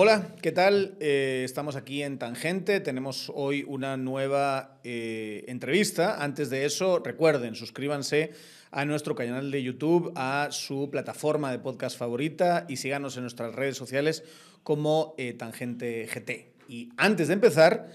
[0.00, 0.96] Hola, ¿qué tal?
[1.00, 2.78] Eh, estamos aquí en Tangente.
[2.78, 6.22] Tenemos hoy una nueva eh, entrevista.
[6.22, 8.30] Antes de eso, recuerden, suscríbanse
[8.70, 13.52] a nuestro canal de YouTube, a su plataforma de podcast favorita y síganos en nuestras
[13.56, 14.22] redes sociales
[14.62, 16.54] como eh, Tangente GT.
[16.68, 17.88] Y antes de empezar,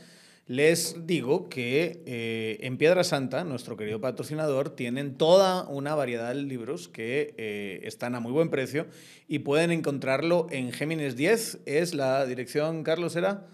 [0.45, 6.41] les digo que eh, en Piedra Santa, nuestro querido patrocinador, tienen toda una variedad de
[6.41, 8.87] libros que eh, están a muy buen precio
[9.27, 11.61] y pueden encontrarlo en Géminis 10.
[11.65, 13.47] Es la dirección, Carlos, ¿era?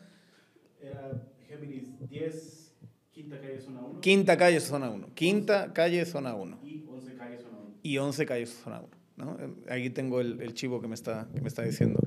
[0.81, 2.73] Era Géminis 10,
[3.11, 4.01] Quinta Calle Zona 1.
[4.01, 5.13] Quinta calle, zona 1.
[5.13, 6.59] Quinta calle, zona 1.
[6.63, 7.75] Y 11 Calle Zona 1.
[7.83, 8.89] Y 11 calle, zona 1.
[9.17, 9.37] ¿no?
[9.69, 11.99] Aquí tengo el, el chivo que me está, que me está diciendo.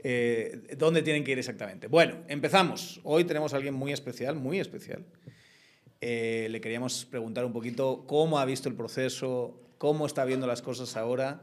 [0.00, 1.86] Eh, ¿Dónde tienen que ir exactamente?
[1.88, 3.00] Bueno, empezamos.
[3.04, 5.04] Hoy tenemos a alguien muy especial, muy especial.
[6.00, 10.62] Eh, le queríamos preguntar un poquito cómo ha visto el proceso, cómo está viendo las
[10.62, 11.42] cosas ahora.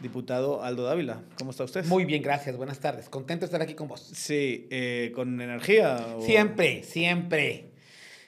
[0.00, 1.84] Diputado Aldo Dávila, ¿cómo está usted?
[1.86, 2.56] Muy bien, gracias.
[2.56, 3.08] Buenas tardes.
[3.08, 4.00] Contento de estar aquí con vos.
[4.14, 6.14] Sí, eh, ¿con energía?
[6.16, 7.72] o- Siempre, siempre.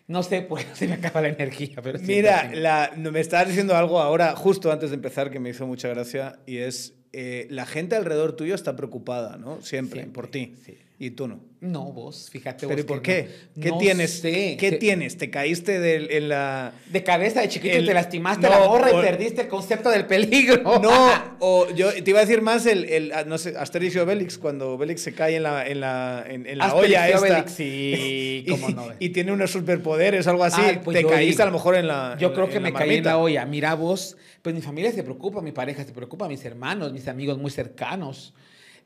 [0.09, 4.00] No sé qué se me acaba la energía, pero Mira, la- me estabas diciendo algo
[4.00, 7.97] ahora, justo antes de empezar, que me hizo mucha gracia, y es, eh, la gente
[7.97, 9.61] alrededor tuyo está preocupada, ¿no?
[9.62, 10.55] Siempre, Siempre, por ti.
[10.64, 10.77] sí.
[11.03, 11.41] Y tú no.
[11.62, 13.27] No, vos, fíjate ¿Pero vos y por qué?
[13.56, 14.20] no- ¿Qué no tienes?
[14.20, 14.59] sé.
[14.61, 15.17] ¿Qué Se- tienes?
[15.17, 16.75] ¿Te caíste del- en la...?
[16.93, 20.05] De cabeza de chiquito El- te lastimaste no, la gorra y perdiste el concepto del
[20.06, 20.61] peligro.
[20.83, 23.98] No, o yo te iba a decir más el, el ah, no sé, Asterix y
[23.98, 27.19] Obelix, cuando Obelix se cae en la, en la, en, en la olla esta.
[27.21, 28.89] Obelix, sí, cómo no.
[28.98, 30.61] y tiene unos superpoderes, algo así.
[30.62, 32.75] Ah, pues te caíste digo, a lo mejor en la Yo en- creo que me
[32.75, 33.47] caí en la olla.
[33.47, 37.39] Mira vos, pues mi familia se preocupa, mi pareja se preocupa, mis hermanos, mis amigos
[37.39, 38.34] muy cercanos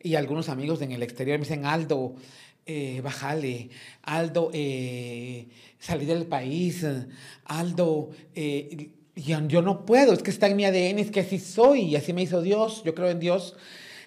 [0.04, 2.14] y algunos amigos en el exterior me dicen, Aldo,
[2.66, 3.70] eh, bájale,
[4.02, 5.48] Aldo, eh,
[5.80, 6.86] salí del país,
[7.46, 11.38] Aldo, eh, yo, yo no puedo, es que está en mi ADN, es que así
[11.38, 13.56] soy, y así me hizo Dios, yo creo en Dios,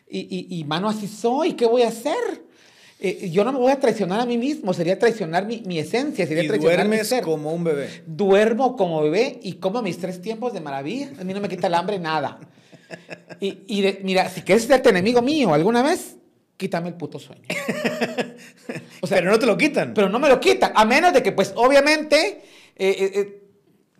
[0.10, 2.48] y, y, y mano, así soy, ¿qué voy a hacer?
[3.00, 6.26] Eh, yo no me voy a traicionar a mí mismo, sería traicionar mi, mi esencia,
[6.26, 7.24] sería Y traicionar mi duermes ser.
[7.24, 8.04] como un bebé.
[8.08, 11.12] Duermo como bebé y como mis tres tiempos de maravilla.
[11.20, 12.40] A mí no me quita el hambre nada.
[13.40, 16.16] Y, y de- mira, si quieres ser enemigo mío alguna vez,
[16.58, 17.44] quítame el puto sueño.
[19.02, 19.94] O sea, pero no te lo quitan.
[19.94, 22.44] Pero no me lo quitan, a menos de que, pues, obviamente,
[22.76, 23.44] eh, eh, eh,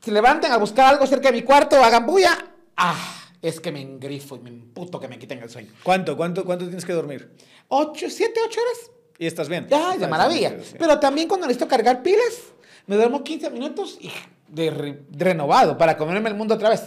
[0.04, 2.38] se levanten a buscar algo cerca de mi cuarto, hagan bulla.
[2.76, 5.72] Ah, es que me engrifo y me emputo que me quiten el sueño.
[5.84, 7.32] ¿Cuánto, cuánto, ¿Cuánto tienes que dormir?
[7.70, 8.92] ¿Ocho, siete, ocho horas?
[9.20, 9.68] ¿Y estás bien?
[9.70, 10.50] Ya, de maravilla.
[10.50, 10.64] bien.
[10.78, 12.34] Pero también cuando necesito cargar pilas,
[12.88, 14.12] me duermo 15 minutos y
[14.48, 16.84] de re- renovado para comerme el mundo otra vez.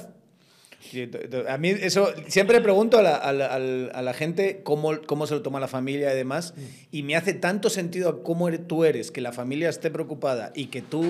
[0.81, 1.11] Sí,
[1.47, 3.47] A mí eso, siempre pregunto a la, a la-
[3.93, 6.61] a la gente cómo, cómo se lo toma la familia y demás, Mm.
[6.91, 10.67] y me hace tanto sentido cómo eres- tú eres, que la familia esté preocupada y
[10.67, 11.05] que tú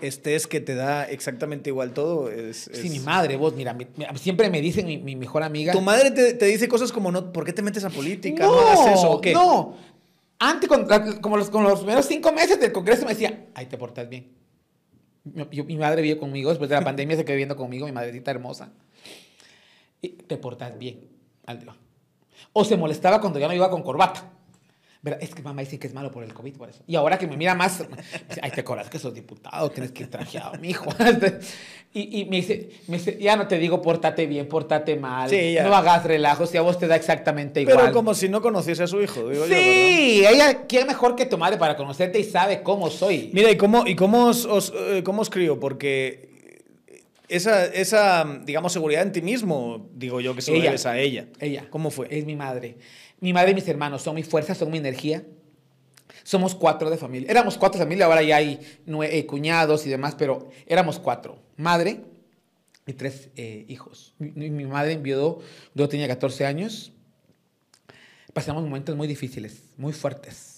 [0.00, 2.30] estés, que te da exactamente igual todo.
[2.30, 3.86] Es, Sí, es- mi madre, vos, mira, mi-
[4.16, 5.72] siempre me dice mi, mi mejor amiga.
[5.74, 8.46] Tu madre te, te dice cosas como, no, ¿por qué te metes a política?
[8.46, 9.34] No, no, hagas eso, ¿o qué?
[9.34, 9.76] no.
[10.38, 10.86] Antes, con,
[11.20, 14.28] como los, con los primeros cinco meses del Congreso, me decía, ay, te portas bien.
[15.52, 18.30] Yo- mi madre vive conmigo, después de la pandemia se quedó viviendo conmigo, mi madrecita
[18.30, 18.72] hermosa.
[20.02, 21.08] Y, te portas bien,
[21.46, 21.74] Aldo.
[22.52, 24.30] O se molestaba cuando yo no iba con corbata.
[25.18, 26.82] Es que mamá dice que es malo por el COVID, por eso.
[26.86, 27.78] Y ahora que me mira más,
[28.28, 30.90] dice, ay, te acuerdas que sos diputado, tienes que ir trajeado, mijo.
[31.94, 35.54] y, y me, dice, me dice, ya no te digo pórtate bien, pórtate mal, Sí,
[35.54, 35.64] ya.
[35.64, 37.78] no hagas relajos, y a vos te da exactamente igual.
[37.78, 39.56] Pero como si no conociese a su hijo, digo yo, ¿verdad?
[39.56, 43.30] Sí, ella, ¿quién mejor que tu madre para conocerte y sabe cómo soy?
[43.32, 45.58] Mira, ¿y cómo, y cómo, os, os, eh, cómo os crío?
[45.58, 46.28] Porque
[47.30, 51.28] esa, esa, digamos, seguridad en ti mismo, digo yo que se lo debes a ella.
[51.40, 51.66] Ella.
[51.70, 52.06] ¿Cómo fue?
[52.10, 52.76] Es mi madre.
[53.20, 55.24] Mi madre y mis hermanos son mi fuerza, son mi energía.
[56.22, 57.30] Somos cuatro de familia.
[57.30, 58.60] Éramos cuatro de familia, ahora ya hay
[59.04, 61.38] eh, cuñados y demás, pero éramos cuatro.
[61.56, 62.00] Madre
[62.86, 64.14] y tres eh, hijos.
[64.18, 65.40] Mi, mi- mi madre enviudó,
[65.74, 66.92] yo tenía 14 años.
[68.32, 70.49] Pasamos momentos muy difíciles, muy fuertes.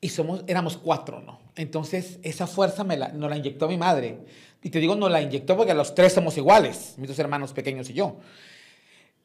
[0.00, 1.40] Y somos, éramos cuatro, ¿no?
[1.56, 4.18] Entonces, esa fuerza me la, nos la inyectó mi madre.
[4.62, 7.90] Y te digo, nos la inyectó porque los tres somos iguales, mis dos hermanos pequeños
[7.90, 8.18] y yo.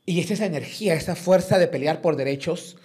[0.05, 2.77] Y es esa energía, esa fuerza de pelear por derechos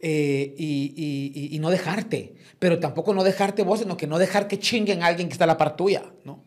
[0.00, 2.34] eh, y, y- y- y no dejarte.
[2.58, 5.44] Pero tampoco no dejarte vos, sino que no dejar que chinguen a alguien que está
[5.44, 6.42] a la par tuya, ¿no?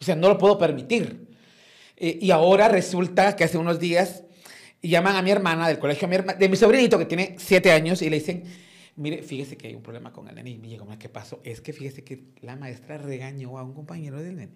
[0.00, 1.28] O sea, no lo puedo permitir.
[1.96, 4.24] Eh, y ahora resulta que hace unos días
[4.82, 7.70] llaman a mi hermana del colegio, a mi herma- de mi sobrinito que tiene siete
[7.72, 8.44] años, y le dicen,
[9.00, 10.50] mire, fíjese que hay un problema con el nene.
[10.50, 11.40] Y me llegó, ¿qué pasó?
[11.42, 14.52] Es que fíjese que la maestra regañó a un compañero del nene.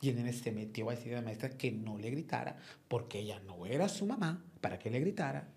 [0.00, 2.56] Y el nene se metió a decirle a la maestra que no le gritara,
[2.88, 5.48] porque ella no era su mamá para que le gritara.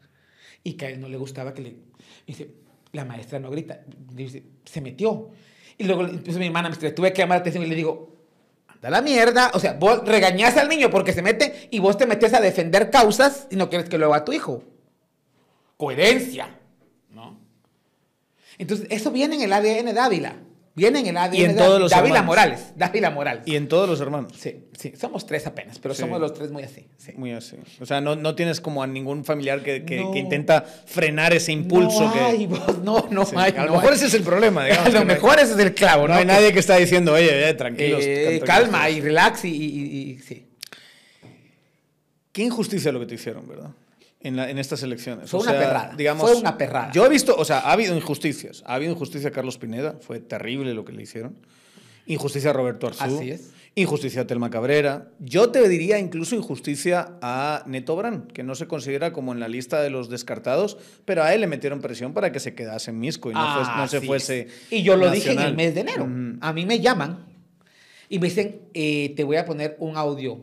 [0.63, 1.75] Y que a él no le gustaba que le...
[2.25, 2.49] Dice,
[2.91, 3.81] la maestra no grita.
[4.11, 5.29] Dice, se metió.
[5.77, 8.17] Y luego entonces mi hermana me tuve que llamar la atención y le digo,
[8.81, 9.51] da la mierda.
[9.53, 12.89] O sea, vos regañás al niño porque se mete y vos te metes a defender
[12.89, 14.63] causas y no quieres que lo haga tu hijo.
[15.77, 16.59] Coherencia.
[18.57, 20.35] Entonces, eso viene en el ADN Dávila.
[20.75, 22.25] Viene en el ADN Y en de todos los Dávila hermanos.
[22.25, 22.73] Morales.
[22.75, 23.43] Dávila Morales.
[23.45, 24.33] Y en todos los hermanos.
[24.39, 26.01] Sí, sí, somos tres apenas, pero Sí.
[26.01, 26.87] somos los tres muy así.
[26.97, 27.11] sí.
[27.15, 27.57] Muy así.
[27.79, 30.11] O sea, no, no tienes como a ningún familiar que, que- No.
[30.11, 32.19] que intenta frenar ese impulso no que.
[32.21, 33.53] hay, vos, no, no Sí, hay.
[33.55, 33.95] a lo mejor hay.
[33.97, 34.87] ese es el problema, digamos.
[34.87, 36.19] A lo hay- mejor ese es el clavo, No ¿no?
[36.19, 38.01] hay nadie que está diciendo, oye, eh, tranquilos.
[38.03, 38.47] Eh, tranquilos".
[38.49, 40.47] calma y relax y, y- y- sí.
[42.31, 43.69] Qué injusticia lo que te hicieron, ¿verdad?
[44.23, 45.29] En, la- en estas elecciones.
[45.29, 46.91] Fue O una sea, perrada, Digamos, fue una perrada.
[46.93, 48.63] Yo he visto, o sea, ha habido injusticias.
[48.65, 51.35] Ha habido injusticia a Carlos Pineda, fue terrible lo que le hicieron.
[52.05, 53.03] Injusticia a Roberto Arzú.
[53.03, 53.51] Así es.
[53.75, 55.09] Injusticia a Telma Cabrera.
[55.19, 59.47] Yo te diría incluso injusticia a Neto Brand, que no se considera como en la
[59.47, 62.99] lista de los descartados, pero a él le metieron presión para que se quedase en
[62.99, 64.39] Misco y no, fuese- no se fuese.
[64.41, 64.53] es.
[64.71, 66.05] Y yo lo dije en el mes de enero.
[66.05, 66.37] Mm.
[66.41, 67.25] A mí me llaman
[68.09, 70.39] y me dicen, eh, te voy a poner un audio.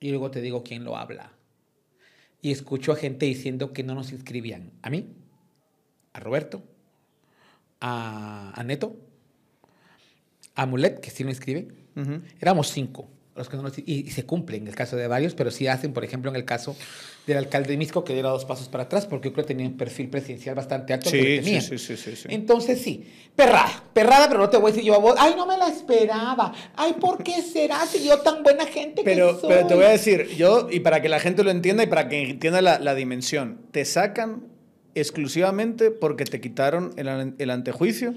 [0.00, 1.32] Y luego te digo quién lo habla.
[2.42, 4.70] Y escucho a gente diciendo que no nos inscribían.
[4.82, 5.08] A mí,
[6.12, 6.62] a Roberto,
[7.80, 8.96] a, a Neto,
[10.54, 11.68] a Mulet, que sí lo inscribe.
[12.40, 13.08] Éramos cinco.
[13.34, 15.66] Los que no nos- y, y se cumple en el caso de varios, pero sí
[15.66, 16.76] hacen, por ejemplo, en el caso
[17.26, 19.66] del alcalde de Misco, que diera dos pasos para atrás, porque yo creo que tenía
[19.66, 21.10] un perfil presidencial bastante alto.
[21.10, 21.62] que Sí, le sí, temían.
[21.62, 22.28] sí, sí, sí, sí.
[22.30, 25.44] Entonces sí, perrada, perrada, pero no te voy a decir yo a vos, ay, no
[25.46, 29.48] me la esperaba, ay, ¿por qué será si yo tan buena gente Pero, que soy?
[29.50, 32.08] pero te voy a decir, yo, y para que la gente lo entienda y para
[32.08, 34.44] que entienda la, la dimensión, te sacan
[34.94, 38.14] exclusivamente porque te quitaron el, el antejuicio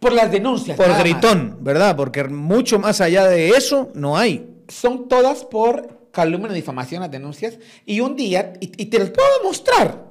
[0.00, 0.76] Por las denuncias.
[0.76, 1.96] por gritón, ¿verdad?
[1.96, 4.48] Porque mucho más allá de eso no hay.
[4.68, 10.04] Son todas por calumnia, difamación, las denuncias, y un día, y, te los puedo demostrar,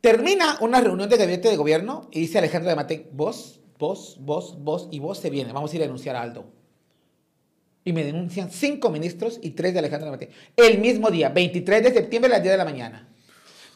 [0.00, 4.56] termina una reunión de gabinete de gobierno y dice Alejandro de Matei, vos, vos, vos,
[4.58, 6.46] vos y vos se viene, vamos a ir a denunciar a Aldo.
[7.84, 10.28] Y me denuncian cinco ministros y tres de Alejandro de Matei.
[10.56, 13.06] El mismo día, 23 de septiembre a las 10 de la mañana.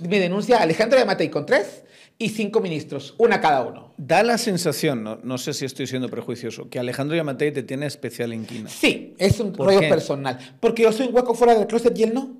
[0.08, 1.84] Me denuncia Alejandro de Matei con tres
[2.18, 3.94] y cinco ministros, una cada uno.
[3.96, 7.86] Da la sensación, no, no sé si estoy siendo prejuicioso, que Alejandro Yamatei te tiene
[7.86, 8.68] especial inquina.
[8.68, 9.88] Sí, es un ¿Por rollo qué?
[9.88, 10.38] personal.
[10.60, 12.36] Porque yo soy un hueco fuera del closet y él no.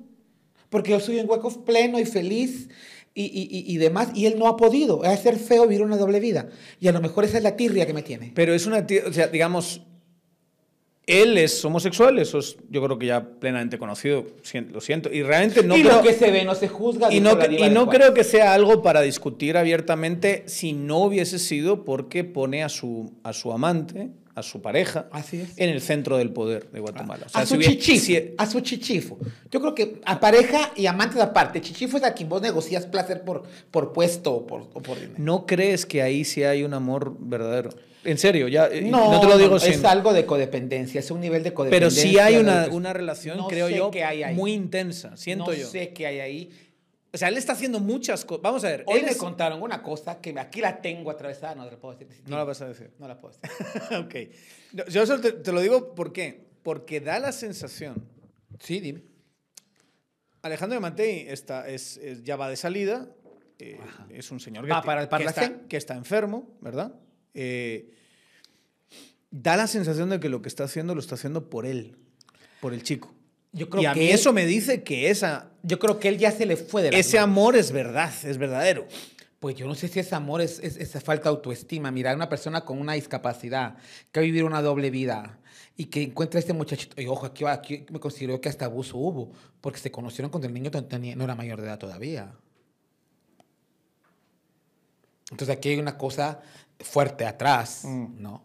[0.68, 2.68] Porque yo soy un hueco pleno y feliz
[3.14, 4.10] y, y- y- demás.
[4.14, 5.02] Y él no ha podido.
[5.04, 6.48] Es ser feo vivir una doble vida.
[6.78, 8.32] Y a lo mejor esa es la tirria que me tiene.
[8.34, 9.82] Pero es una tía, o sea, digamos,
[11.06, 14.26] él es homosexual, eso es yo creo que ya plenamente conocido,
[14.70, 15.96] lo siento, y realmente no y creo...
[15.96, 17.12] lo que se ve no se juzga.
[17.12, 21.84] Y no, y no creo que sea algo para discutir abiertamente si no hubiese sido
[21.84, 25.58] porque pone a su, a su amante, a su pareja, Así es.
[25.58, 27.26] en el centro del poder de Guatemala.
[27.26, 28.04] O sea, a si su hubiera- chichifo.
[28.06, 29.18] si- a su chichifo.
[29.50, 31.60] Yo creo que a pareja y amantes aparte.
[31.60, 33.42] Chichifo es a quien vos negocias placer por,
[33.72, 35.14] por puesto o por, o por dinero.
[35.18, 37.70] ¿No crees que ahí sí hay un amor verdadero?
[38.04, 39.72] En serio, ya eh, no, te lo digo sin...
[39.72, 42.02] es algo de codependencia, es un nivel de Pero codependencia.
[42.02, 43.90] sí hay una, una relación, No creo yo,
[44.34, 45.66] muy intensa, siento no yo.
[45.68, 46.50] sé qué hay ahí.
[47.12, 48.42] O sea, él está haciendo muchas cosas.
[48.42, 48.84] Vamos a ver.
[48.86, 51.98] Hoy me es- contaron una cosa que aquí la tengo atravesada, no te la puedo
[51.98, 52.22] decir.
[52.26, 52.90] No la vas a decir.
[53.00, 53.98] No la puedo decir.
[53.98, 54.14] ok.
[54.74, 56.46] No, Yo solo te, te lo digo ¿por qué?
[56.62, 58.06] Porque da la sensación.
[58.60, 59.02] Sí, dime.
[60.42, 63.08] Alejandro de Matei está, es, es- ya va de salida.
[63.58, 63.78] eh,
[64.10, 66.94] es un señor que, Va para el que, está, que está enfermo, ¿verdad?
[67.34, 67.90] Eh,
[69.30, 71.96] da la sensación de que lo que está haciendo lo está haciendo por él,
[72.60, 73.12] por el chico.
[73.52, 76.08] Yo creo Y a que mí él- eso me dice que esa, Yo creo que
[76.08, 78.86] él ya se le fue de la ese amor es verdad, es verdadero.
[79.40, 81.90] Pues yo no sé si es amor, es, es esa falta de autoestima.
[81.90, 83.76] Mirar a una persona con una discapacidad,
[84.12, 85.38] que va a vivir una doble vida
[85.76, 87.00] y que encuentra a este muchachito.
[87.00, 90.52] Y ojo, aquí, aquí me considero que hasta abuso hubo, porque se conocieron cuando el
[90.54, 90.70] niño
[91.16, 92.32] no era mayor de edad todavía.
[95.30, 96.40] Entonces aquí hay una cosa
[96.78, 98.20] fuerte atrás, Mm.
[98.22, 98.44] ¿no?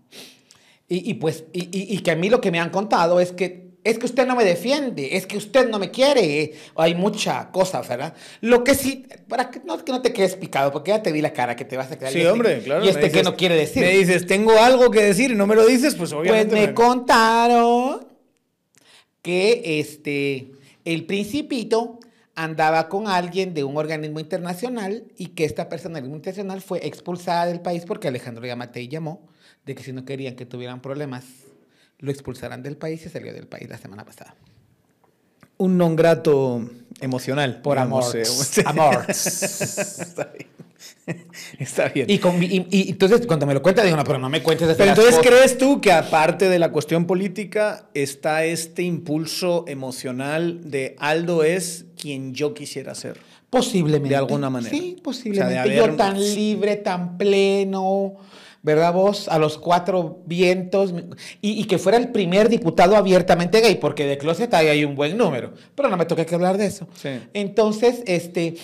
[0.88, 3.32] Y, y pues, y, y- y que a mí lo que me han contado es
[3.32, 6.54] que es que usted no me defiende, es que usted no me quiere.
[6.75, 8.15] Hay mucha cosa, ¿verdad?
[8.42, 11.22] Lo que sí, para que no, que no te quedes picado, porque ya te vi
[11.22, 12.12] la cara que te vas a quedar.
[12.12, 12.84] Sí, y este- hombre, claro.
[12.84, 13.84] Y este que no quiere decir.
[13.84, 16.56] Me dices, tengo algo que decir y no me lo dices, pues pues obviamente.
[16.56, 18.08] me me- contaron
[19.22, 20.51] que este,
[20.84, 22.00] el principito
[22.36, 27.46] andaba con alguien de un organismo internacional y que esta persona del internacional fue expulsada
[27.46, 29.27] del país porque Alejandro Yamatei llamó
[29.65, 31.25] de que si no querían que tuvieran problemas,
[32.00, 34.36] lo expulsaran del país y salió del país la semana pasada.
[35.58, 36.68] un non grato
[37.00, 37.62] emocional.
[37.62, 38.18] Por digamos, amor.
[38.20, 38.63] eh.
[38.65, 39.06] Amor.
[41.60, 42.10] Está bien.
[42.10, 44.75] Y, con- y- y entonces cuando me lo cuenta digo, no, pero no me cuentes
[44.77, 50.96] Pero entonces, ¿crees tú que aparte de la cuestión política está este impulso emocional de
[51.00, 53.18] Aldo es quien yo quisiera ser?
[53.50, 54.10] Posiblemente.
[54.10, 54.75] De alguna manera.
[54.75, 55.54] Sí, O posiblemente.
[55.54, 58.15] sea, de Yo tan libre, tan pleno,
[58.63, 59.30] ¿verdad vos?
[59.30, 60.94] A los cuatro vientos,
[61.42, 64.96] y, y que fuera el primer diputado abiertamente gay, porque de closet ahí hay un
[64.96, 66.88] buen número, pero no me toca que hablar de eso.
[67.01, 67.10] Sí.
[67.34, 68.56] Entonces, este,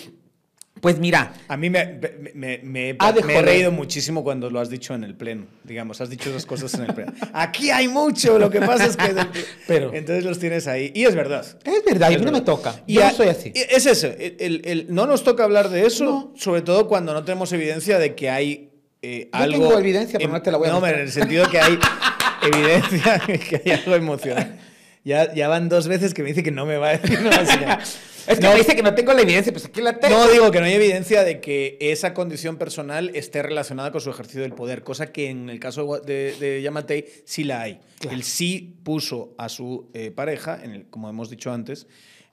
[0.82, 2.00] pues mira, A mí me,
[2.34, 5.46] me- me- he reído muchísimo cuando lo has dicho en el pleno.
[5.62, 7.12] Digamos, has dicho esas cosas en el pleno.
[7.32, 9.14] Aquí hay mucho, lo que pasa es que...
[9.68, 10.90] Pero- Entonces los tienes ahí.
[10.94, 11.46] Y es verdad.
[11.64, 12.82] es verdad, y a Es mí no me toca.
[12.88, 13.52] Y Yo a- no soy así.
[13.54, 14.08] Es eso.
[14.08, 16.32] el- el- el- no nos toca hablar de eso, No.
[16.36, 18.68] sobre todo cuando no tenemos evidencia de que hay
[19.02, 19.68] eh, Yo algo...
[19.68, 20.94] tengo evidencia, pero no te la voy a No, mostrar.
[21.00, 21.78] en el sentido que hay
[22.42, 24.58] evidencia de que hay algo emocional.
[25.04, 27.30] Ya, ya van dos veces que me dice que no me va a decir, no
[27.30, 27.82] va a enseñar.
[27.82, 28.52] Es que No.
[28.52, 30.16] me dice que no tengo la evidencia, pues aquí la tengo.
[30.16, 34.10] No digo que no hay evidencia de que esa condición personal esté relacionada con su
[34.10, 37.80] ejercicio del poder, cosa que en el caso de, de Yamatei sí la hay.
[37.98, 38.16] Claro.
[38.16, 41.88] Él sí puso a su eh, pareja, en el- como hemos dicho antes,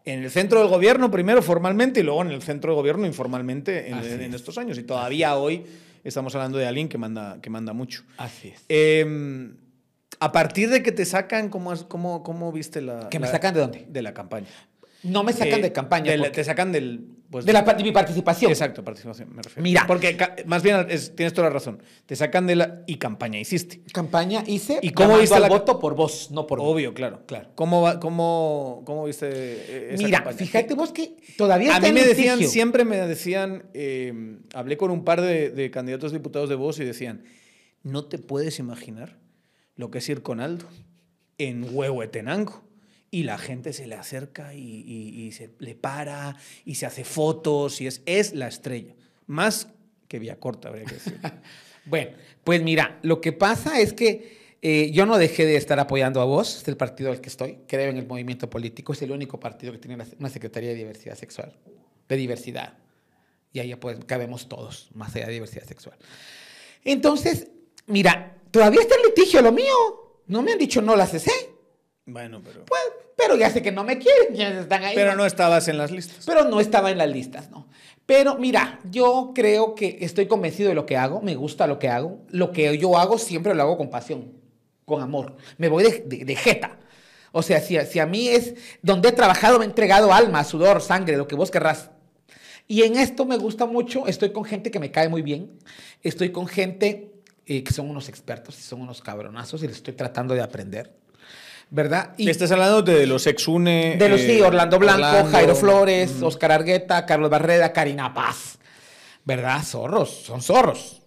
[0.05, 3.89] en el centro del gobierno primero formalmente y luego en el centro del gobierno informalmente
[3.89, 4.35] en, en es.
[4.35, 4.77] estos años.
[4.77, 5.63] Y todavía hoy
[6.03, 8.03] estamos hablando de alguien que manda, que manda mucho.
[8.17, 8.61] Así es.
[8.69, 9.49] Eh,
[10.19, 13.09] a partir de que te sacan, ¿cómo, cómo, cómo viste la...
[13.09, 13.85] ¿Que me la- sacan de dónde?
[13.89, 14.47] De la campaña.
[15.01, 16.11] No me sacan Eh, de campaña.
[16.11, 17.05] de la- porque- te sacan del...
[17.29, 18.51] pues, de, la, de mi participación.
[18.51, 19.61] Exacto, participación, me refiero.
[19.63, 19.85] Mira.
[19.87, 21.81] Porque más bien es- tienes toda la razón.
[22.05, 22.81] Te sacan de la.
[22.85, 23.81] Y campaña hiciste.
[23.93, 24.79] Campaña hice.
[24.81, 26.65] ¿Y cómo viste al la- voto por vos, no por mí.
[26.67, 27.23] Obvio, claro.
[27.27, 27.47] Claro.
[27.55, 30.37] ¿Cómo, va- cómo, cómo viste eh, esa Mira, campaña?
[30.37, 32.51] fíjate vos que todavía A está mí me decían, litigio.
[32.51, 36.83] siempre me decían, eh, hablé con un par de, de candidatos diputados de voz y
[36.83, 37.23] decían,
[37.83, 39.15] no te puedes imaginar
[39.79, 40.65] lo que es ir con Aldo
[41.37, 42.61] en Huehuetenango.
[43.11, 47.87] Y la gente se le acerca y, se le para y se hace fotos y
[47.87, 48.93] es, es la estrella.
[49.25, 49.69] Más
[50.09, 51.19] que Villacorta, habría que decir.
[51.85, 52.11] Bueno,
[52.43, 56.25] pues mira, lo que pasa es que eh, yo no dejé de estar apoyando a
[56.25, 59.39] vos, es el partido al que estoy, creo en el movimiento político, es el único
[59.39, 61.55] partido que tiene una Secretaría de Diversidad Sexual,
[62.07, 62.73] de diversidad.
[63.53, 65.97] Y ahí pues cabemos todos, más allá de diversidad sexual.
[66.83, 67.47] Entonces,
[67.87, 70.21] mira, todavía está en litigio lo mío.
[70.27, 71.31] No me han dicho no la cesé.
[72.05, 72.65] bueno, pero...
[72.65, 72.81] Pues,
[73.17, 74.95] pero ya sé que no me quieren, ya están ahí.
[74.95, 76.25] Pero no estabas en las listas.
[76.25, 77.67] Pero no estaba en las listas, ¿no?
[78.05, 81.89] Pero mira, yo creo que estoy convencido de lo que hago, me gusta lo que
[81.89, 82.19] hago.
[82.29, 84.31] Lo que yo hago siempre lo hago con pasión,
[84.85, 85.35] con amor.
[85.57, 86.77] Me voy de, de- de jeta.
[87.31, 90.81] O sea, si, si a mí es donde he trabajado, me he entregado alma, sudor,
[90.81, 91.91] sangre, lo que vos querrás.
[92.67, 95.59] Y en esto me gusta mucho, estoy con gente que me cae muy bien,
[96.01, 97.11] estoy con gente
[97.63, 100.91] que son unos expertos y son unos cabronazos y les estoy tratando de aprender,
[101.69, 102.13] ¿verdad?
[102.17, 103.95] Y, Estás hablando de los exune.
[103.97, 105.31] de los, sí, eh, Orlando Blanco, Orlando.
[105.31, 108.57] Jairo Flores, Oscar Argueta, Carlos Barreda, Karina Paz.
[109.25, 109.61] ¿Verdad?
[109.63, 111.01] Zorros, son zorros.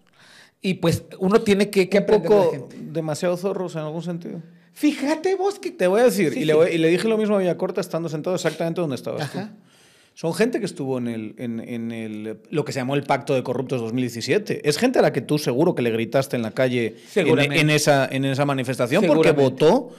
[0.61, 2.77] Y pues uno tiene que, que Un aprender poco gente.
[2.81, 4.41] demasiado zorros en algún sentido.
[4.75, 5.71] Fíjate vos que...
[5.73, 7.81] Te voy a decir, Sí, y, le voy- y le dije lo mismo a Villacorta
[7.81, 9.39] estando sentado exactamente donde estabas tú.
[10.15, 13.35] Son gente que estuvo en, el, en, en el, lo que se llamó el Pacto
[13.35, 14.69] de Corruptos 2017.
[14.69, 18.07] Es gente a la que tú seguro que le gritaste en la calle en, esa,
[18.11, 19.91] en esa manifestación porque votó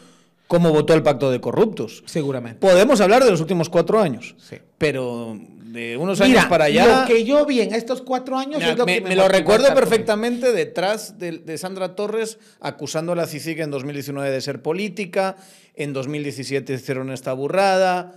[0.48, 2.04] como votó el Pacto de Corruptos.
[2.06, 2.60] Seguramente.
[2.60, 4.58] Podemos hablar de los últimos cuatro años, Sí.
[4.78, 7.02] pero de unos Mira, años para allá...
[7.02, 9.16] lo que yo vi en estos cuatro años Mira, es lo me, que me me
[9.16, 14.42] lo recuerdo perfectamente detrás de, de Sandra Torres acusando a la CICIG en 2019 de
[14.42, 15.36] ser política,
[15.76, 18.14] en 2017 hicieron esta burrada,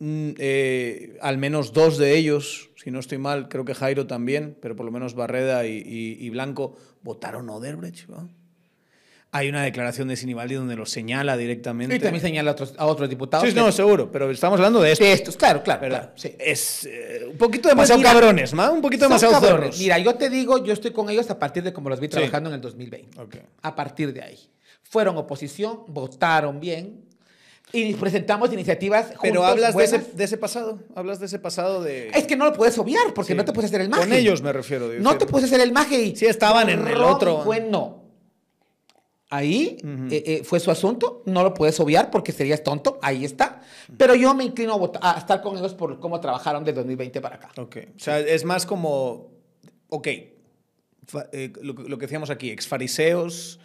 [0.00, 4.76] eh, al menos dos de ellos, si no estoy mal, creo que Jairo también, pero
[4.76, 8.10] por lo menos Barreda y, y- y Blanco votaron Oderbrecht.
[8.10, 8.26] ¿va?
[9.30, 11.96] Hay una declaración de Sinibaldi donde lo señala directamente.
[11.96, 13.48] Y también señala a otros, a otros diputados.
[13.48, 15.04] Sí, no, seguro, pero estamos hablando de esto.
[15.04, 15.88] de estos, claro, claro.
[15.88, 16.36] claro, sí.
[16.38, 18.70] Es eh, un poquito demasiado mira, cabrones, ¿ma?
[18.70, 19.60] Un poquito demasiado cabrones.
[19.70, 19.78] zorros.
[19.78, 22.48] Mira, yo te digo, yo estoy con ellos a partir de como los vi trabajando
[22.50, 23.20] en el 2020.
[23.20, 23.36] Ok.
[23.62, 24.38] A partir de ahí.
[24.84, 27.03] Fueron oposición, votaron bien
[27.74, 31.82] y presentamos iniciativas Pero juntos, hablas de ese, de ese pasado, hablas de ese pasado
[31.82, 32.08] de...
[32.10, 33.36] Es que no lo puedes obviar porque Sí.
[33.36, 34.04] no te puedes hacer el maje.
[34.04, 34.86] Con ellos me refiero.
[34.98, 35.18] No decir.
[35.18, 36.16] te puedes hacer el maje y...
[36.16, 37.40] Sí, estaban en el otro.
[37.42, 38.04] y Cuen no.
[39.30, 40.06] Ahí Ujú.
[40.14, 43.62] eh, eh, fue su asunto, no lo puedes obviar porque serías tonto, ahí está.
[43.96, 47.20] Pero yo me inclino a, vota- a estar con ellos por cómo trabajaron de 2020
[47.20, 47.48] para acá.
[47.56, 47.76] Ok.
[47.96, 49.32] O sea, es más como...
[49.88, 50.06] Ok.
[51.32, 53.58] Eh, lo, que- lo que decíamos aquí, exfariseos,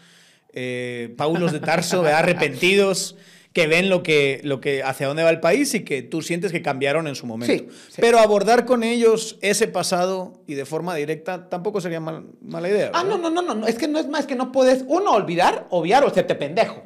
[0.53, 3.15] eh, Paulos de Tarso, arrepentidos,
[3.53, 6.51] que ven lo que, lo que, hacia dónde va el país y que tú sientes
[6.51, 7.51] que cambiaron en su momento.
[7.53, 7.97] Sí, sí.
[7.99, 12.91] Pero abordar con ellos ese pasado y de forma directa tampoco sería mal- mala idea.
[12.93, 13.17] Ah, ¿verdad?
[13.17, 15.65] no, no, no, no, no, es que no es más que no puedes, uno, olvidar,
[15.71, 16.83] obviar o hacerte pendejo.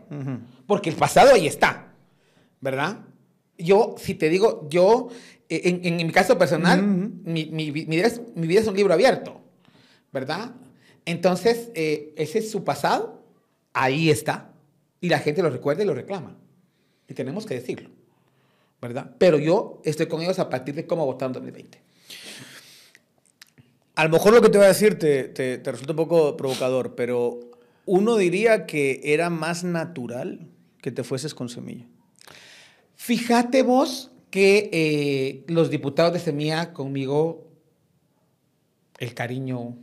[0.65, 1.93] Porque el pasado ahí está,
[2.61, 2.99] ¿verdad?
[3.57, 5.09] Yo, si te digo, yo,
[5.49, 8.93] eh, en, en mi caso personal, mi, mi vida es, mi vida es un libro
[8.93, 9.41] abierto,
[10.13, 10.51] ¿verdad?
[11.05, 13.21] Entonces, eh, ese es su pasado,
[13.73, 14.53] ahí está,
[15.01, 16.37] y la gente lo recuerda y lo reclama.
[17.13, 17.89] Tenemos que decirlo,
[18.81, 19.11] ¿verdad?
[19.17, 21.81] Pero yo estoy con ellos a partir de cómo votaron en 2020.
[23.95, 27.39] A lo mejor lo que te voy a decir te resulta un poco provocador, pero
[27.85, 30.47] uno diría que era más natural
[30.81, 31.87] que te fueses con semilla.
[32.95, 37.47] Fíjate vos que eh, los diputados de Semilla conmigo,
[38.97, 39.77] el cariño,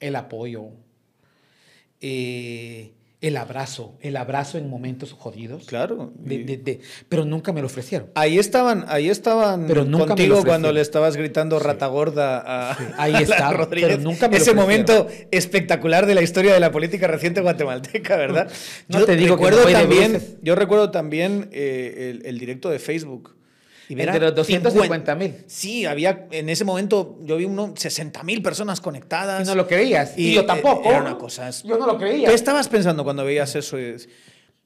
[0.00, 0.70] el apoyo,
[2.00, 2.92] eh,
[3.26, 5.64] el abrazo, el abrazo en momentos jodidos.
[5.66, 6.12] Claro.
[6.18, 8.10] de- de- de- pero nunca me lo ofrecieron.
[8.14, 13.14] Ahí estaban, ahí estaban Pero nunca contigo cuando le estabas gritando rata gorda a, ahí
[13.14, 13.90] a la estaba, Rodríguez.
[13.90, 18.50] pero nunca me Ese momento espectacular de la historia de la política reciente guatemalteca, ¿verdad?
[18.88, 23.35] No te digo recuerdo también, yo recuerdo también eh, el, el directo de Facebook.
[23.88, 25.44] Y Entre los 250,000.
[25.46, 29.46] Sí, había en ese momento yo vi uno 60 mil personas Y conectadas.
[29.46, 30.14] no lo creías.
[30.18, 30.88] Y, Y, yo tampoco.
[30.88, 32.28] era una cosa- Yo no lo creía.
[32.28, 33.78] ¿Qué estabas pensando cuando veías eso?
[33.78, 33.96] Y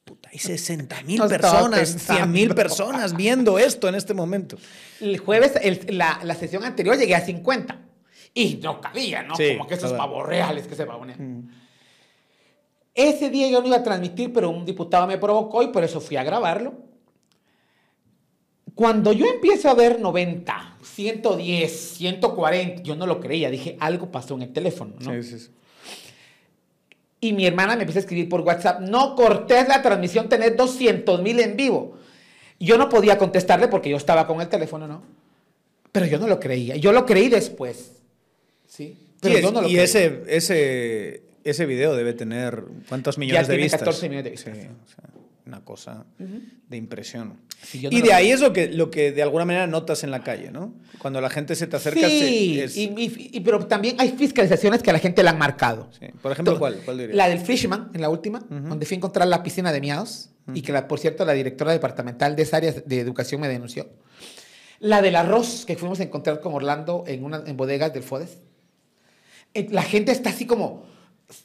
[0.03, 4.57] Puta, hay 60 mil No personas, 100 mil personas viendo esto en este momento.
[4.99, 7.77] El jueves, el- la, la sesión anterior llegué a 50.
[8.33, 9.35] Y no cabía, ¿no?
[9.35, 11.17] Sí, Como que esos pavos reales que se poner.
[12.95, 16.01] Ese día yo no iba a transmitir, pero un diputado me provocó y por eso
[16.01, 16.73] fui a grabarlo.
[18.81, 23.51] Cuando yo empiezo a ver 90, 110, 140, yo no lo creía.
[23.51, 25.13] Dije, algo pasó en el teléfono, ¿no?
[25.13, 25.49] Sí, sí, sí.
[27.19, 31.21] Y mi hermana me empieza a escribir por WhatsApp, no cortes la transmisión, tenés 200
[31.21, 31.95] mil en vivo.
[32.59, 35.03] Yo no podía contestarle porque yo estaba con el teléfono, ¿no?
[35.91, 36.75] Pero yo no lo creía.
[36.77, 37.91] Yo lo creí después.
[38.67, 38.97] ¿Sí?
[39.21, 39.83] Pero Sí, yo no lo y creí.
[39.83, 43.79] ese, ese, ese video debe tener cuántos millones de tiene vistas.
[43.81, 44.57] 14 millones de vistas.
[44.57, 47.37] Sí, o sea, una cosa de impresión.
[47.63, 50.09] Sí, y lo de ahí es lo que, lo que de alguna manera notas en
[50.11, 50.73] la calle, ¿no?
[50.99, 52.07] Cuando la gente se te acerca.
[52.09, 55.29] Sí, se- es- y- y- y- pero también hay fiscalizaciones que a la gente le
[55.29, 55.89] han marcado.
[55.99, 56.07] sí.
[56.21, 56.79] Por ejemplo, ¿cuál?
[56.83, 57.15] ¿Cuál dirías?
[57.15, 60.61] La del Fishman, en la última, donde fui a encontrar la piscina de miados y
[60.63, 63.87] que, la, por cierto, la directora departamental de esa área de educación me denunció.
[64.79, 68.37] La del arroz que fuimos a encontrar con Orlando en, una, en bodegas del FODES.
[69.53, 70.83] Eh, La gente está así como,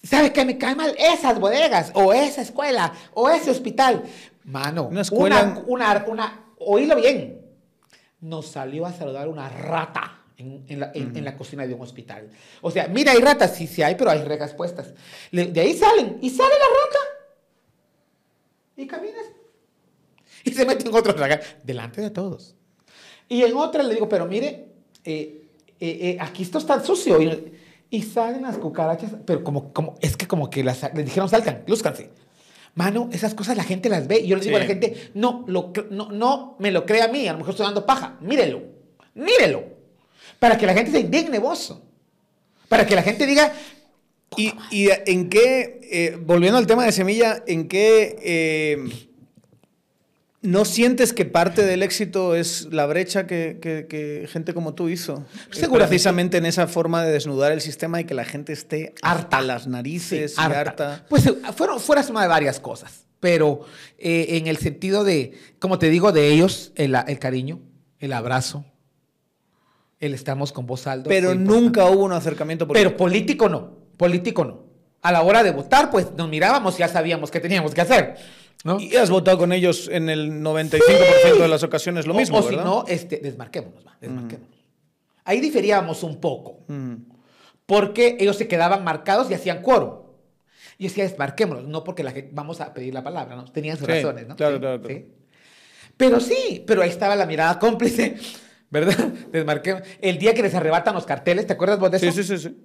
[0.02, 0.95] ¿sabe qué me cae mal?
[0.99, 4.02] Esas bodegas, o esa escuela, o ese hospital.
[4.45, 7.40] Mano, Una escuela- una, una, una- oílo bien,
[8.21, 11.80] nos salió a saludar una rata en, en la, en- en la cocina de un
[11.82, 12.28] hospital.
[12.63, 14.93] O sea, mira, hay ratas, sí, sí hay, pero hay regas puestas.
[15.30, 16.99] Le- de ahí salen, y sale la rata.
[18.76, 19.25] Y caminas.
[20.45, 22.54] Y se mete en otro regal, delante de todos.
[23.28, 24.69] Y en otra le digo, pero mire,
[25.04, 25.43] eh,
[25.80, 27.21] eh, eh, aquí esto está sucio.
[27.21, 27.52] Y,
[27.90, 31.62] y salen las cucarachas, pero como, como, es que como que las, les dijeron, saltan,
[31.66, 32.10] lúzcanse.
[32.75, 34.20] Mano, esas cosas la gente las ve.
[34.20, 37.08] Y yo le digo a la gente, no, lo, no, no me lo crea a
[37.08, 38.18] mí, a lo mejor estoy dando paja.
[38.20, 38.62] Mírelo,
[39.14, 39.64] mírelo.
[40.38, 41.75] Para que la gente se indigne vos.
[42.68, 43.52] Para que la gente diga,
[44.36, 49.05] ¿Y, y en qué, eh, volviendo al tema de semilla, en qué eh,
[50.47, 54.89] no sientes que parte del éxito es la brecha que, que- que gente como tú
[54.89, 55.25] hizo?
[55.54, 55.69] Eh.
[55.71, 59.67] Precisamente en esa forma de desnudar el sistema y que la gente esté harta las
[59.67, 60.61] narices Sí, y harta.
[60.61, 61.06] harta.
[61.09, 63.67] Pues eh, fueron, fuera suma de varias cosas, pero
[63.99, 67.61] eh, en el sentido de, como te digo, de ellos, el, el cariño,
[67.99, 68.65] el abrazo,
[70.00, 71.09] el estamos con vos, Aldo.
[71.09, 71.61] Pero importante.
[71.61, 72.89] nunca hubo un acercamiento político.
[72.91, 74.67] Pero político no, político no.
[75.02, 78.17] A la hora de votar, pues nos mirábamos y ya sabíamos qué teníamos que hacer.
[78.67, 78.79] ¿No?
[78.81, 82.43] Y has votado con ellos en el 95% de las ocasiones lo O- mismo, o,
[82.43, 82.65] si ¿verdad?
[82.65, 84.55] no, este, desmarquémonos, va, desmarquémonos.
[85.25, 86.65] Ahí diferíamos un poco.
[86.69, 86.95] Mm.
[87.65, 89.95] porque ellos se quedaban marcados y hacían quórum.
[90.79, 93.45] Y decía, desmarquémonos, no porque la gente, vamos a pedir la palabra, ¿no?
[93.47, 94.37] Tenían sus Sí, razones, ¿no?
[94.37, 94.95] claro, Sí, claro, claro.
[94.95, 95.07] sí.
[95.97, 98.17] Pero sí, pero ahí estaba la mirada cómplice,
[98.71, 98.97] ¿verdad?
[99.33, 99.83] Desmarquemos.
[100.00, 102.13] El día que les arrebatan los carteles, ¿te acuerdas vos de eso?
[102.13, 102.57] Sí, sí, sí, sí.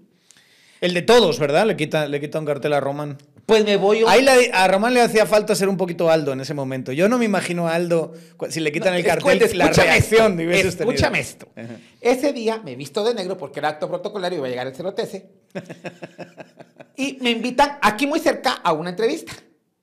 [0.81, 1.65] El de todos, ¿verdad?
[1.65, 3.17] Le quita, le quita un cartel a Román.
[3.45, 4.03] Pues me voy.
[4.07, 6.91] Ahí la- a Román le hacía falta ser un poquito Aldo en ese momento.
[6.91, 8.13] Yo no me imagino a Aldo,
[8.49, 10.59] si le quitan No, el cartel, escucha- la escúchame reacción de.
[10.61, 11.47] Escúchame esto.
[11.55, 11.67] Ajá.
[11.99, 14.75] Ese día me visto de negro porque era acto protocolario y iba a llegar el
[14.75, 15.29] cerotese.
[16.95, 19.33] y me invitan aquí muy cerca a una entrevista.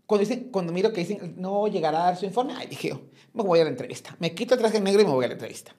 [0.07, 3.03] Cuando, dicen, cuando miro que dicen, no llegará a dar su informe, ay, dije, yo,
[3.35, 4.17] me voy a la entrevista.
[4.21, 5.75] Me quito el traje negro y me voy a la entrevista.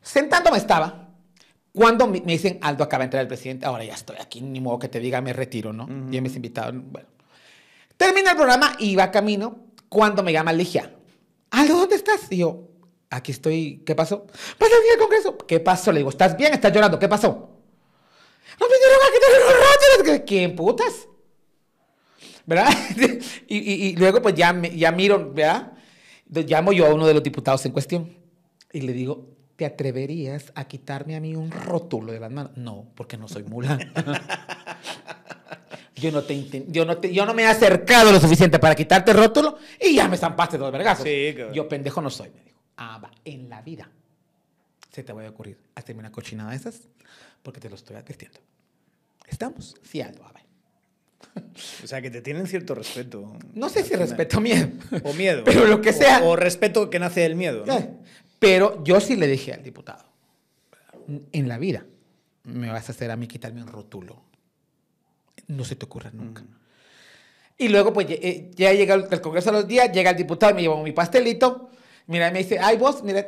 [0.00, 1.09] Sentándome estaba,
[1.72, 4.78] cuando me dicen, Aldo, acaba de entrar el presidente, ahora ya estoy aquí, ni modo
[4.78, 5.86] que te diga, me retiro, ¿no?
[6.10, 7.08] Ya me has invitado, bueno.
[7.96, 10.94] Termina el programa y va camino cuando me llama Ligia.
[11.50, 12.26] Aldo, ¿dónde estás?
[12.30, 12.68] Y yo,
[13.10, 14.26] aquí estoy, ¿qué pasó?
[14.26, 15.36] Pasa el día del Congreso.
[15.38, 15.92] ¿Qué pasó?
[15.92, 16.52] Le digo, ¿estás bien?
[16.54, 16.98] ¿Estás llorando?
[16.98, 17.28] ¿Qué pasó?
[18.58, 20.22] No me dieron los ratones.
[20.26, 21.06] ¿Quién putas?
[22.46, 22.68] ¿Verdad?
[23.48, 25.72] y, y- y luego pues ya, ya miro, ¿verdad?
[26.26, 28.16] Llamo yo a uno de los diputados en cuestión
[28.72, 29.28] y le digo,
[29.60, 32.52] ¿te atreverías a quitarme a mí un rótulo de las manos?
[32.56, 33.76] No, porque no soy mula.
[35.96, 39.10] yo, no te, yo, no te- yo no me he acercado lo suficiente para quitarte
[39.10, 41.04] el rótulo y ya me zampaste dos vergazos.
[41.04, 41.54] Sí, cabrón.
[41.54, 42.58] Yo pendejo no soy, me dijo.
[42.78, 43.86] Ah, va, en la vida.
[44.90, 46.80] se te vaya a ocurrir hacerme una cochinada de esas,
[47.42, 48.38] porque te lo estoy advirtiendo.
[49.28, 49.76] ¿Estamos?
[49.82, 50.44] Sí, Aldo, a ver.
[51.84, 53.36] O sea, que te tienen cierto respeto.
[53.52, 54.08] No sé si final.
[54.08, 54.68] respeto o miedo.
[55.04, 55.42] O miedo.
[55.44, 56.22] Pero lo que O- sea.
[56.24, 58.00] O, respeto que nace del miedo, ¿no?
[58.40, 60.04] Pero yo sí le dije al diputado,
[61.30, 61.84] en la vida
[62.44, 64.22] me vas a hacer a mí quitarme un rótulo.
[65.46, 66.42] No se te ocurra nunca.
[67.58, 70.62] Y luego, pues, eh, ya llega el, Congreso a los días, llega el diputado, me
[70.62, 71.68] lleva mi pastelito,
[72.06, 73.26] mira, me dice, ay, vos, mira,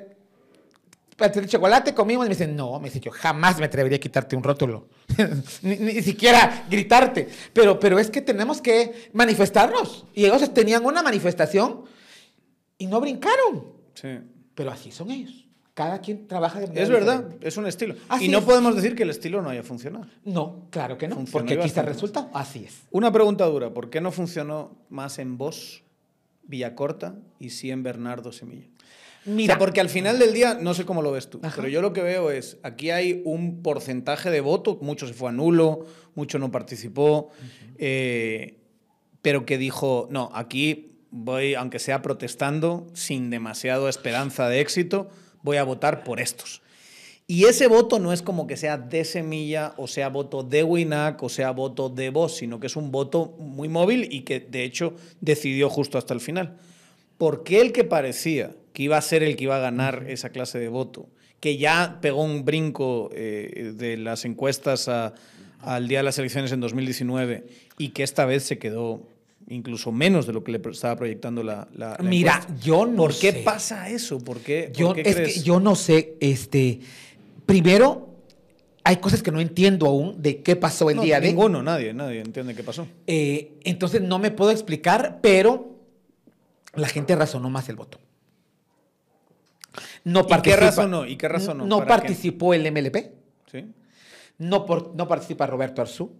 [1.17, 4.01] pastel de chocolate, comimos, y me dice, no, me dice, yo jamás me atrevería a
[4.01, 4.89] quitarte un rótulo,
[5.63, 10.07] ni, ni siquiera gritarte, pero, pero es que tenemos que manifestarnos.
[10.15, 11.85] Y ellos tenían una manifestación
[12.79, 13.67] y no brincaron.
[13.95, 14.19] Sí.
[14.55, 15.47] Pero así son ellos.
[15.75, 17.49] Cada quien trabaja de manera Es verdad, diferente.
[17.49, 17.95] es un estilo.
[18.09, 18.45] Así y no es.
[18.45, 20.07] podemos decir que el estilo no haya funcionado.
[20.25, 21.15] No, claro que no.
[21.17, 22.29] Funcionó porque aquí está el resultado.
[22.35, 22.83] Así es.
[22.91, 25.83] Una pregunta dura, ¿por qué no funcionó más en Vos,
[26.45, 28.67] Villacorta y sí en Bernardo Semilla?
[29.25, 31.55] Mira, O sea, porque al final del día, no sé cómo lo ves tú, Ajá.
[31.57, 35.29] pero yo lo que veo es, aquí hay un porcentaje de voto, mucho se fue
[35.29, 35.87] a nulo,
[36.17, 37.31] mucho no participó,
[37.79, 38.59] eh,
[39.23, 45.09] pero que dijo, no, aquí voy, aunque sea protestando, sin demasiada esperanza de éxito,
[45.43, 46.63] voy a votar por estos.
[47.29, 51.23] Y ese voto no es como que sea de Semilla, o sea voto de Winac,
[51.23, 54.65] o sea voto de Vox, sino que es un voto muy móvil y que de
[54.65, 56.57] hecho decidió justo hasta el final.
[57.19, 60.31] ¿Por qué el que parecía que iba a ser el que iba a ganar esa
[60.31, 61.09] clase de voto,
[61.41, 66.61] que ya pegó un brinco eh, de las encuestas al día de las elecciones en
[66.61, 67.47] 2019
[67.79, 69.03] y que esta vez se quedó
[69.49, 72.65] incluso menos de lo que le estaba proyectando la, la- la Mira, encuesta?
[72.65, 73.43] yo no ¿Por qué sé.
[73.45, 74.19] pasa eso?
[74.19, 75.35] ¿Por qué, yo, por qué es crees?
[75.35, 76.81] que yo no sé, este,
[77.47, 78.09] primero,
[78.85, 81.29] hay cosas que no entiendo aún de qué pasó el No, día de.
[81.29, 82.87] ninguno, nadie, nadie entiende qué pasó.
[83.07, 85.77] Eh, entonces no me puedo explicar, pero
[86.75, 87.99] la gente razonó más el voto.
[90.05, 91.07] No ¿Y qué razonó?
[91.07, 91.65] ¿Y qué razonó?
[91.65, 91.89] No ¿Para qué?
[92.09, 93.13] participó el MLP.
[93.51, 93.67] ¿Sí?
[94.39, 96.11] No, por- no participa Roberto Arzú.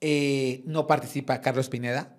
[0.00, 2.14] Eh, no participa Carlos Pineda.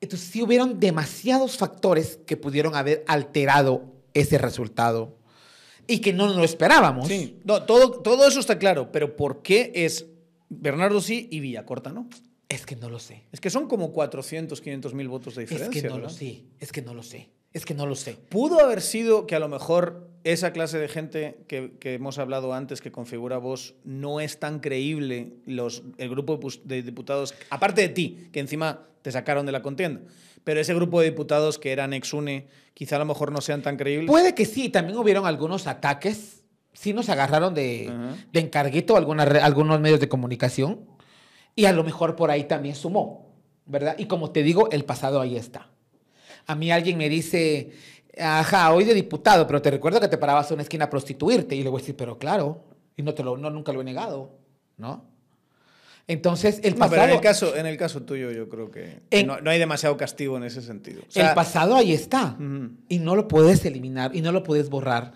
[0.00, 5.18] Entonces, sí hubieron demasiados factores que pudieron haber alterado ese resultado
[5.86, 7.08] y que no lo esperábamos.
[7.08, 10.06] Sí, no, todo, todo eso está claro, pero ¿por qué es
[10.48, 12.08] Bernardo sí y Villacorta no?
[12.48, 13.24] Es que no lo sé.
[13.32, 15.82] Es que son como 400, 500 mil votos de Es diferencia.
[15.82, 16.44] que no lo sé.
[16.60, 17.28] Es que no lo sé.
[17.52, 18.16] Es que no lo sé.
[18.28, 22.52] Pudo haber sido que a lo mejor esa clase de gente que, que hemos hablado
[22.52, 27.88] antes que configura vos no es tan creíble los, el grupo de diputados, aparte de
[27.88, 30.00] ti, que encima te sacaron de la contienda,
[30.42, 33.76] pero ese grupo de diputados que eran ex-UNE quizá a lo mejor no sean tan
[33.76, 34.08] creíbles.
[34.08, 34.68] Puede que sí.
[34.68, 36.42] También hubieron algunos ataques.
[36.72, 37.90] Sí nos agarraron de,
[38.32, 40.80] de encarguito algunas re- algunos medios de comunicación.
[41.54, 43.34] Y a lo mejor por ahí también sumó.
[43.64, 43.96] ¿Verdad?
[43.98, 45.70] Y como te digo, el pasado ahí está.
[46.46, 47.72] A mí alguien me dice,
[48.18, 51.54] ajá, hoy de diputado, pero te recuerdo que te parabas a una esquina a prostituirte.
[51.56, 52.64] Y le voy a decir, pero claro,
[52.96, 54.38] y no te lo, no, nunca lo he negado,
[54.76, 55.04] ¿no?
[56.08, 59.00] Entonces, el No, pasado, pero en el, caso, en el caso tuyo yo creo que
[59.10, 61.02] En- no, no hay demasiado castigo en ese sentido.
[61.02, 62.36] O sea, el pasado ahí está.
[62.38, 62.70] Ujú.
[62.88, 65.12] Y no lo puedes eliminar y no lo puedes borrar.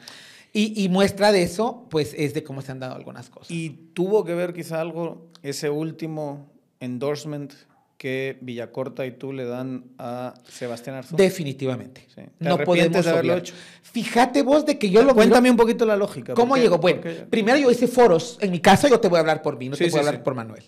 [0.53, 3.53] Y, y muestra de eso, pues, es de cómo se han dado algunas cosas.
[3.53, 7.53] Y tuvo que ver quizá algo ese último endorsement
[8.01, 11.17] que Villacorta y tú le dan a Sebastián Arzú.
[11.17, 12.07] Definitivamente.
[12.09, 12.23] Sí.
[12.39, 13.39] ¿Te No podemos de haberlo obviar.
[13.41, 13.53] hecho?
[13.83, 16.33] Fíjate vos de que yo lo miro- Cuéntame un poquito la lógica.
[16.33, 16.79] ¿Cómo llegó?
[16.79, 18.39] Bueno, primero yo hice foros.
[18.41, 20.01] En mi caso, yo te voy a hablar por mí, no Sí, te voy a
[20.09, 20.65] hablar por Manuel.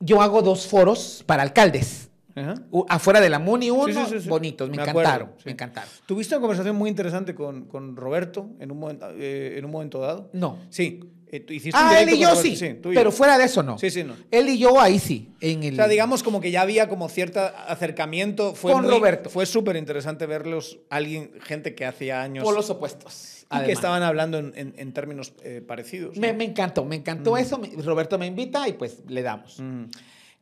[0.00, 2.10] Yo hago dos foros para alcaldes.
[2.34, 2.56] Ajá.
[2.90, 5.88] Afuera de la MUNI uno, bonitos, me, Me encantaron, acuerdo, me encantaron.
[6.04, 10.00] Tuviste una conversación muy interesante con, con Roberto en un, momento, eh, en un momento
[10.00, 10.28] dado.
[10.34, 10.58] No.
[10.68, 11.00] Sí.
[11.30, 12.56] Eh, hiciste Ah, él y yo sí,
[12.94, 13.78] pero fuera de eso no.
[13.78, 14.14] Sí, sí, no.
[14.30, 15.72] Él y yo ahí sí, en el...
[15.74, 18.54] O sea, digamos como que ya había como cierto acercamiento.
[18.54, 19.30] Fue Con muy- Roberto.
[19.30, 23.46] Fue súper interesante verlos, alguien, gente que hacía años polos opuestos.
[23.50, 26.16] y que estaban hablando en, en- en términos eh, parecidos.
[26.16, 26.20] ¿no?
[26.20, 27.58] Me, me encantó, me encantó eso.
[27.58, 29.58] me- Roberto me invita y pues le damos.
[29.58, 29.88] Ujú.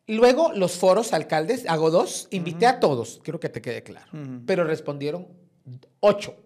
[0.08, 4.10] Luego, los foros alcaldes, hago dos, invité a todos, quiero que te quede claro.
[4.46, 5.28] Pero respondieron
[6.00, 6.36] ocho.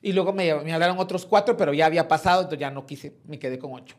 [0.00, 3.14] Y luego me, me hablaron otros cuatro, pero ya había pasado, entonces ya no quise,
[3.26, 3.96] me quedé con ocho.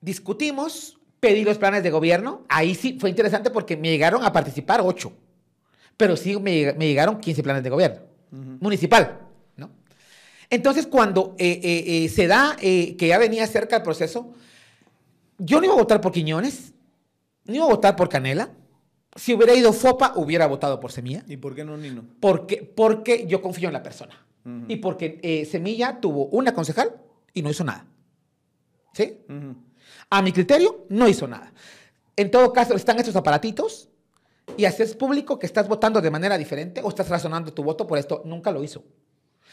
[0.00, 2.44] Discutimos, pedí los planes de gobierno.
[2.48, 5.12] Ahí sí fue interesante porque me llegaron a participar ocho.
[5.96, 8.00] Pero sí me, lleg- me llegaron 15 planes de gobierno.
[8.30, 9.20] Municipal,
[9.56, 9.70] ¿no?
[10.50, 14.34] Entonces, cuando eh, eh, eh, se da que ya venía cerca el proceso,
[15.38, 16.72] yo no iba a votar por Quiñones,
[17.44, 18.50] no iba a votar por Canela.
[19.16, 21.24] Si hubiera ido Fopa, hubiera votado por Semilla.
[21.26, 22.04] ¿Y por qué no Nino?
[22.20, 24.24] Porque, porque yo confío en la persona.
[24.68, 27.00] Y porque eh, Semilla tuvo una concejal
[27.34, 27.86] y no hizo nada.
[28.92, 29.18] ¿Sí?
[30.10, 31.52] A mi criterio, no hizo nada.
[32.16, 33.88] En todo caso, están estos aparatitos
[34.56, 37.98] y haces público que estás votando de manera diferente o estás razonando tu voto por
[37.98, 38.22] esto.
[38.24, 38.84] Nunca lo hizo.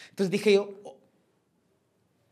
[0.09, 0.79] Entonces dije yo,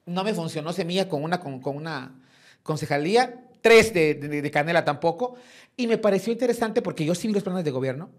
[0.06, 2.22] no me funcionó Semilla con una, con, con una
[2.64, 5.36] concejalía, tres de, de- de Canela tampoco,
[5.78, 8.10] y me pareció interesante porque yo sí vi los planes de gobierno,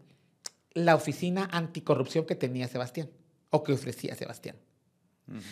[0.72, 3.10] la oficina anticorrupción que tenía Sebastián,
[3.54, 4.56] o que ofrecía Sebastián.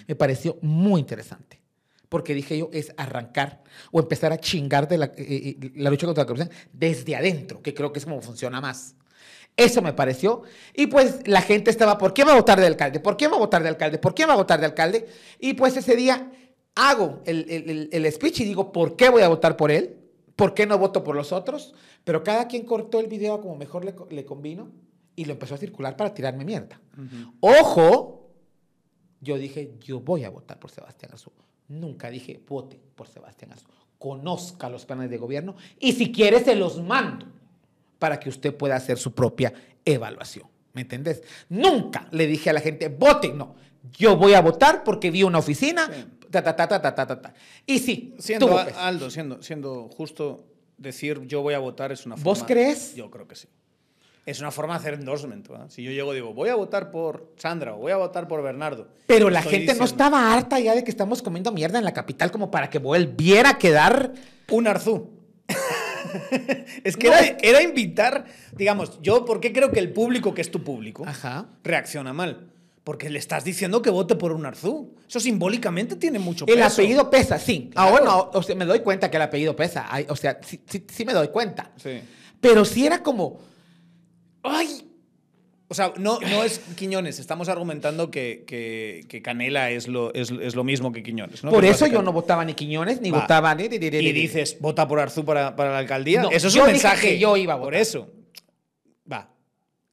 [0.07, 1.61] Me pareció muy interesante.
[2.09, 6.07] Porque dije yo, es arrancar o empezar a chingar de la, eh, eh, la lucha
[6.07, 8.95] contra la corrupción desde adentro, que creo que es como funciona más.
[9.57, 10.43] Eso me pareció.
[10.75, 13.01] Y pues la gente estaba, ¿por qué va a votar de alcalde?
[13.01, 13.99] ¿Por qué va a votar de alcalde?
[13.99, 15.07] ¿Por qué va a votar de alcalde?
[15.39, 16.31] Y pues ese día
[16.75, 19.97] hago el, el- el- speech y digo, ¿por qué voy a votar por él?
[20.37, 21.75] ¿Por qué no voto por los otros?
[22.05, 24.71] Pero cada quien cortó el video como mejor le, le convino
[25.17, 26.81] y lo empezó a circular para tirarme mierda.
[27.41, 28.31] Ojo,
[29.21, 31.31] yo dije, yo voy a votar por Sebastián Arzú.
[31.69, 33.67] Nunca dije, vote por Sebastián Arzú.
[33.99, 37.27] Conozca los planes de gobierno y si quiere se los mando
[37.99, 39.53] para que usted pueda hacer su propia
[39.85, 40.47] evaluación.
[40.73, 41.23] ¿Me entendés?
[41.49, 43.33] Nunca le dije a la gente, vote.
[43.33, 43.55] No,
[43.93, 46.05] yo voy a votar porque vi una oficina, Sí.
[46.31, 47.35] ta, ta, ta, ta, ta, ta, ta.
[47.67, 48.59] Y sí, Siendo tuvo.
[48.59, 50.47] Aldo, siendo, siendo justo
[50.79, 52.25] decir yo voy a votar es una forma.
[52.25, 52.95] ¿Vos crees?
[52.97, 53.47] Yo creo que sí.
[54.25, 55.49] Es una forma de hacer endorsement.
[55.49, 55.67] ¿verdad?
[55.69, 58.43] Si yo llego y digo, voy a votar por Sandra o voy a votar por
[58.43, 58.89] Bernardo.
[59.07, 61.93] Pero la gente no diciendo, estaba harta ya de que estamos comiendo mierda en la
[61.93, 64.13] capital como para que volviera a quedar
[64.51, 65.11] Un Arzú.
[66.85, 68.25] es que No, era, era invitar,
[68.57, 71.47] digamos, yo, ¿por qué creo que el público, que es tu público, Ajá.
[71.65, 72.49] reacciona mal?
[72.85, 74.95] Porque le estás diciendo que vote por un Arzú.
[75.09, 76.67] Eso simbólicamente tiene mucho El peso.
[76.67, 77.71] apellido pesa, sí.
[77.73, 77.89] Claro.
[77.91, 79.89] Ahora no, o sea, me doy cuenta que el apellido pesa.
[80.09, 81.71] O sea, sí, sí- sí me doy cuenta.
[81.77, 82.01] Sí.
[82.41, 83.39] Pero sí era como,
[84.43, 84.89] ay,
[85.69, 87.19] O sea, no, no es Quiñones.
[87.19, 91.43] Estamos argumentando que, que- que Canela es lo, es, es lo mismo que Quiñones.
[91.45, 91.51] ¿no?
[91.51, 93.21] por Que eso yo no votaba ni Quiñones, ni Va.
[93.23, 93.65] votaba ni...
[93.65, 93.79] Y
[94.13, 96.23] dices, vota por Arzú para, para la alcaldía.
[96.23, 97.09] No, eso es yo un dije mensaje.
[97.11, 98.13] que yo iba a Por eso.
[99.11, 99.31] Va.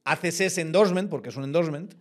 [0.04, 1.94] Haces ese endorsement, porque es un endorsement.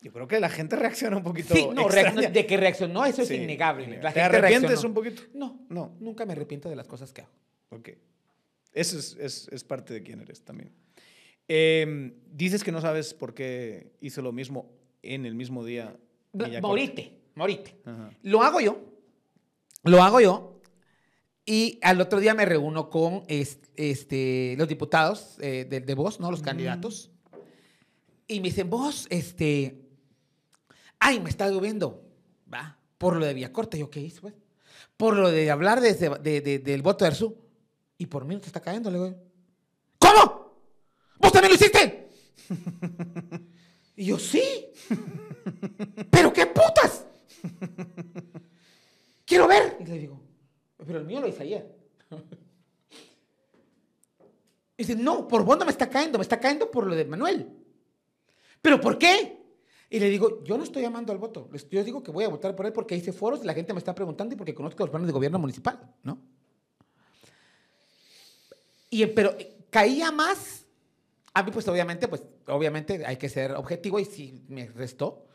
[0.00, 1.54] Yo creo que la gente reacciona un poquito.
[1.54, 3.86] Sí, no, de que reaccionó, eso Sí, es innegable.
[4.02, 4.88] La ¿Te gente arrepientes reaccionó.
[4.88, 5.22] un poquito?
[5.34, 5.96] No, No.
[6.00, 7.32] nunca me arrepiento de las cosas que hago.
[7.70, 7.90] Ok.
[8.72, 10.70] Eso es, es- es parte de quién eres también.
[11.48, 14.70] Eh, dices que no sabes por qué hizo lo mismo
[15.02, 15.96] en el mismo día.
[16.60, 17.76] Morite, morite.
[17.84, 18.10] Ajá.
[18.22, 18.78] Lo hago yo.
[19.84, 20.60] Lo hago yo.
[21.46, 26.18] Y al otro día me reúno con es- este, los diputados eh, de, de Voz,
[26.20, 26.30] ¿no?
[26.30, 27.10] Los candidatos.
[28.26, 29.82] Y me dicen, vos, este.
[30.98, 32.02] Ay, me está lloviendo.
[32.52, 32.78] Va.
[32.96, 33.76] Por lo de Villacorta.
[33.76, 34.32] Yo, ¿qué hice, pues?
[34.96, 37.36] Por lo de hablar de de- de- del voto de Arzú.
[37.98, 39.14] Y por mí no te está cayendo, le digo.
[39.98, 40.43] ¿Cómo?
[41.24, 42.10] ¿Vos también lo hiciste?
[43.96, 44.42] y yo, sí.
[46.10, 47.06] ¿Pero qué putas?
[49.24, 49.78] Quiero ver.
[49.80, 50.20] Y le digo,
[50.86, 51.74] pero el mío lo hice ayer.
[54.76, 57.48] Y dice, no, por vos me está cayendo, me está cayendo por lo de Manuel.
[58.60, 59.40] ¿Pero por qué?
[59.88, 61.48] Y le digo, yo no estoy llamando al voto.
[61.70, 63.78] Yo digo que voy a votar por él porque hice foros y la gente me
[63.78, 66.18] está preguntando y porque conozco los planes de gobierno municipal, ¿no?
[68.90, 70.63] Y, pero eh, caía más.
[71.34, 75.26] A mí, pues obviamente, pues obviamente hay que ser objetivo y sí me restó.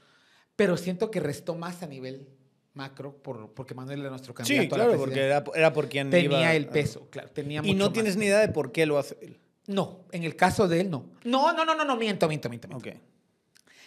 [0.55, 2.29] Pero siento que restó más a nivel
[2.73, 4.61] macro por, porque Manuel era nuestro candidato.
[4.61, 7.29] Sí, a la claro, porque era, era por quien tenía iba el peso, claro.
[7.29, 9.37] Tenía Y no más tienes ni idea de por qué lo hace él.
[9.67, 11.05] No, en el caso de él no.
[11.23, 12.67] No, no, no, no, no, miento, miento, miento.
[12.67, 12.89] miento.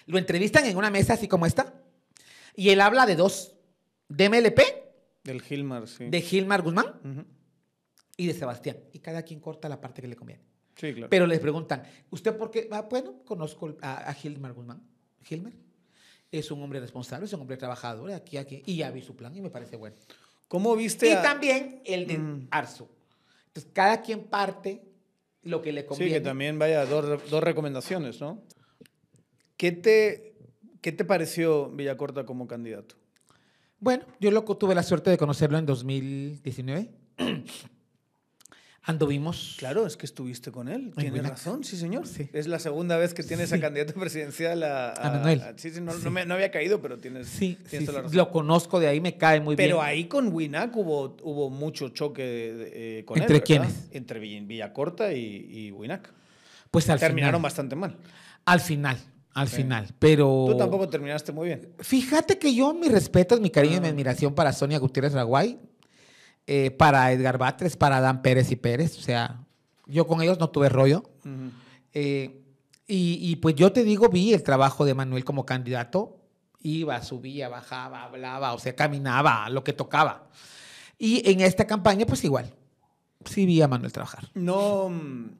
[0.06, 1.74] Lo entrevistan en una mesa así como esta
[2.54, 3.54] y él habla de dos,
[4.08, 4.60] de MLP,
[5.24, 6.06] Del Gilmar, sí.
[6.08, 7.24] de Gilmar Guzmán Ujú.
[8.16, 8.76] y de Sebastián.
[8.92, 10.42] Y cada quien corta la parte que le conviene.
[10.76, 11.10] Sí, claro.
[11.10, 12.68] Pero les preguntan, ¿usted por qué?
[12.70, 14.82] Ah, bueno, conozco a, a Gilmar Guzmán.
[15.22, 15.52] Gilmar
[16.30, 18.62] es un hombre responsable, es un hombre trabajador, aquí, aquí.
[18.66, 19.96] Y ya vi su plan y me parece bueno.
[20.48, 22.48] ¿Cómo viste Y a- también el de Mm.
[22.50, 22.88] Arzu.
[23.48, 24.82] Entonces, cada quien parte
[25.42, 26.12] lo que le Sí, conviene.
[26.14, 28.42] que también vaya dos, dos recomendaciones, ¿no?
[29.56, 30.34] ¿Qué te,
[30.80, 32.96] ¿Qué te pareció Villacorta como candidato?
[33.78, 36.90] Bueno, yo loco tuve la suerte de conocerlo en 2019.
[38.84, 39.54] Anduvimos.
[39.58, 40.90] Claro, es que estuviste con él.
[40.96, 41.30] Buenac.
[41.32, 42.04] razón, sí, señor.
[42.06, 42.28] Sí.
[42.32, 43.60] Es la segunda vez que tienes a Sí.
[43.62, 45.40] candidato presidencial a, A Manuel.
[45.56, 48.16] sí, sí, no, me, no había caído, pero tienes, tienes toda la razón.
[48.16, 49.86] lo conozco de ahí, me cae muy Pero bien.
[49.86, 52.22] ahí con Winac hubo, hubo mucho choque
[52.98, 53.42] eh, con ¿Entre él.
[53.48, 53.66] ¿verdad?
[53.68, 53.88] quiénes?
[53.92, 56.12] Entre Vill- Villacorta y, y Winac.
[56.72, 57.42] pues al Terminaron final.
[57.42, 57.96] bastante mal.
[58.46, 58.98] Al final,
[59.32, 59.56] al Sí.
[59.58, 59.94] final.
[60.00, 60.46] Pero.
[60.48, 61.68] Tú tampoco terminaste muy bien.
[61.78, 63.90] Fíjate que yo, mis respetos, mi cariño y mi Ah.
[63.90, 65.60] admiración para Sonia Gutiérrez Raguay,
[66.54, 68.98] eh, para Edgar Batres, para Dan Pérez y Pérez.
[68.98, 69.44] O sea,
[69.86, 71.02] yo con ellos no tuve rollo.
[71.94, 72.42] Eh,
[72.86, 76.18] y, y, pues yo te digo, vi el trabajo de Manuel como candidato.
[76.60, 80.28] Iba, subía, bajaba, hablaba, o sea, caminaba, lo que tocaba.
[80.98, 82.52] Y en esta campaña, pues igual.
[83.24, 84.28] Sí vi a Manuel trabajar.
[84.34, 84.88] No.
[84.90, 85.30] mm,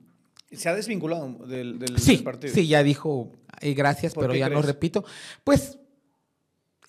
[0.52, 2.54] Se ha desvinculado del, del- Sí, del partido.
[2.54, 4.66] sí, ya dijo eh, gracias, ¿Por pero ya no crees?
[4.66, 5.04] repito.
[5.44, 5.78] Pues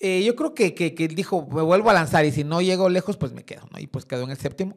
[0.06, 2.90] Eh, yo creo que, que, que dijo, me vuelvo a lanzar y si no llego
[2.90, 3.80] lejos, pues me quedo, ¿no?
[3.80, 4.76] Y pues quedó en el séptimo.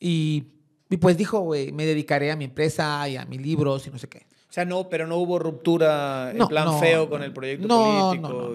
[0.00, 0.46] Y,
[0.90, 3.98] y pues dijo, güey, me dedicaré a mi empresa y a mis libros y no
[3.98, 4.26] sé qué.
[4.48, 7.68] O sea, no, pero no hubo ruptura en No, plan no, feo con el proyecto
[7.68, 8.54] No, político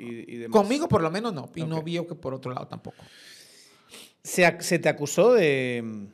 [0.00, 0.60] y, y- y demás.
[0.60, 1.48] Conmigo por lo menos no.
[1.54, 2.96] Y no vio que por otro lado tampoco.
[4.24, 6.08] Se, se te acusó de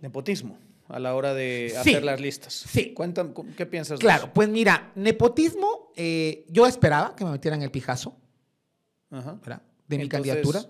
[0.00, 1.76] nepotismo a la hora de Sí.
[1.90, 2.52] hacer las listas.
[2.54, 2.92] Sí.
[2.92, 4.32] Cuéntame, cu- ¿qué piensas de Claro, eso?
[4.34, 8.16] pues mira, nepotismo, eh, yo esperaba que me metieran el pijazo,
[9.10, 9.34] Ajá.
[9.40, 9.62] ¿verdad?
[9.88, 10.64] De mi Entonces, candidatura.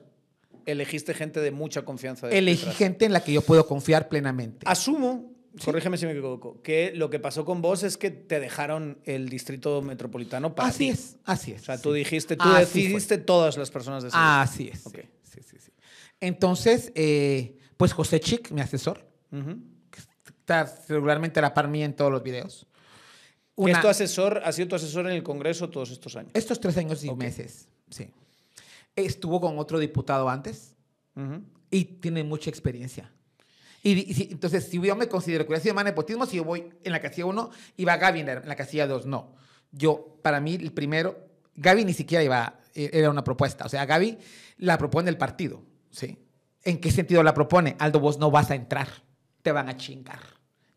[0.66, 2.26] Elegiste gente de mucha confianza.
[2.26, 2.76] de- Elegí detrás.
[2.76, 4.66] gente en la que yo puedo confiar plenamente.
[4.68, 5.32] Asumo,
[5.64, 9.28] corrígeme si me equivoco, que lo que pasó con vos es que te dejaron el
[9.28, 10.88] distrito metropolitano para así ti.
[10.90, 11.62] es, así es.
[11.62, 12.58] O sea, tú dijiste, tú Así fue.
[12.82, 14.16] decidiste todas las personas de ese.
[14.20, 14.84] Así es.
[14.86, 14.98] Ok.
[15.22, 15.70] sí, sí, sí.
[16.20, 21.94] Entonces, eh, pues José Chic, mi asesor, que está regularmente a la par mía en
[21.94, 22.66] todos los videos.
[23.54, 26.32] Que Una- es tu asesor, ha sido tu asesor en el Congreso todos estos años.
[26.34, 27.18] estos tres años y Ok.
[27.18, 28.08] meses, sí.
[28.96, 30.74] Estuvo con otro diputado antes
[31.70, 33.12] y tiene mucha experiencia.
[33.82, 36.36] Y, di- y si- entonces, si yo me considero que hubiera sido más nepotismo, si
[36.38, 39.06] yo voy en la casilla 1, iba Gaby en la, en la casilla 2.
[39.06, 39.34] No.
[39.70, 43.64] Yo, para mí, el primero, Gaby ni siquiera iba, eh, era una propuesta.
[43.64, 44.18] O sea, Gaby
[44.58, 45.62] la propone el partido.
[45.90, 46.18] ¿sí?
[46.64, 47.76] ¿En qué sentido la propone?
[47.78, 48.88] Aldo, vos no vas a entrar.
[49.42, 50.20] Te van a chingar.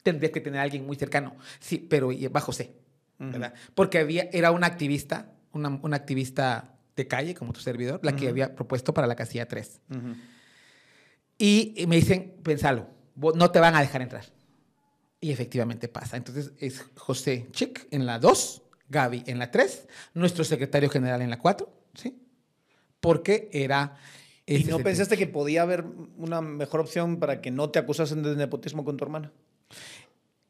[0.04, 1.36] Tendrías que tener a alguien muy cercano.
[1.60, 2.76] Sí, pero y va José.
[3.18, 3.54] ¿verdad?
[3.76, 8.26] Porque había, era una activista, una, una activista de calle, como tu servidor, la que
[8.26, 8.30] Ujú.
[8.32, 9.82] había propuesto para la casilla 3.
[9.90, 10.16] Ujú.
[11.38, 14.26] Y, y me dicen, pensalo, no te van a dejar entrar.
[15.22, 16.18] Y efectivamente pasa.
[16.18, 21.30] Entonces es José Chic en la 2, Gaby en la 3, nuestro secretario general en
[21.30, 22.22] la 4, ¿sí?
[23.00, 23.96] Porque era...
[24.46, 25.86] ¿Y no pensaste que podía haber
[26.18, 29.32] una mejor opción para que no te acusasen de nepotismo con tu hermana?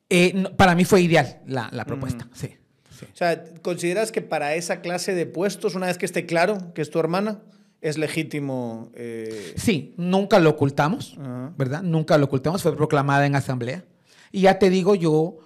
[0.09, 2.29] Eh, no, para mí fue ideal la, la propuesta, Mm.
[2.33, 2.55] sí.
[2.99, 3.05] Sí.
[3.11, 6.81] O sea, ¿consideras que para esa clase de puestos, una vez que esté claro que
[6.81, 7.41] es tu hermana,
[7.81, 8.91] es legítimo?
[8.95, 11.15] eh, Sí, nunca lo ocultamos.
[11.57, 11.81] ¿verdad?
[11.83, 13.85] Nunca lo ocultamos, fue proclamada en asamblea.
[14.31, 15.37] Y ya te digo, yo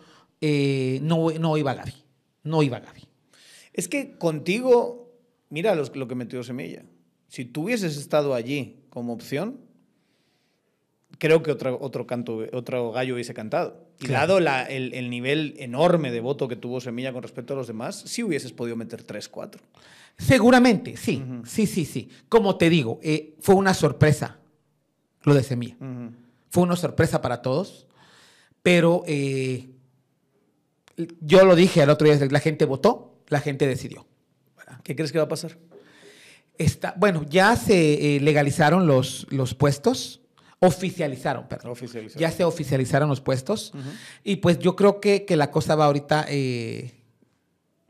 [0.42, 1.94] eh, no, no iba Gaby,
[2.44, 3.08] no iba Gaby.
[3.74, 5.12] Es que contigo,
[5.50, 6.84] mira los- lo que metió Semilla.
[7.28, 9.60] Si tú hubieses estado allí como opción,
[11.18, 13.88] creo que otro, otro, canto, otro gallo hubiese cantado.
[14.04, 14.28] Y Claro.
[14.28, 17.68] dado la- el, el nivel enorme de voto que tuvo Semilla con respecto a los
[17.68, 19.62] demás, sí hubieses podido meter 3, 4.
[20.18, 22.10] Seguramente, sí, sí, sí, sí.
[22.30, 24.40] Como te digo, eh, fue una sorpresa
[25.24, 25.78] lo de Semilla.
[26.50, 27.88] Fue una sorpresa para todos,
[28.62, 29.70] pero eh,
[31.22, 34.06] yo lo dije al otro día, la gente votó, la gente decidió.
[34.84, 35.58] ¿Qué crees que va a pasar?
[36.58, 40.22] Está, bueno, ya se eh, legalizaron los, los puestos,
[40.66, 41.74] oficializaron, perdón.
[42.18, 43.74] Ya se oficializaron los puestos
[44.24, 46.92] y pues yo creo que, que la cosa va ahorita eh,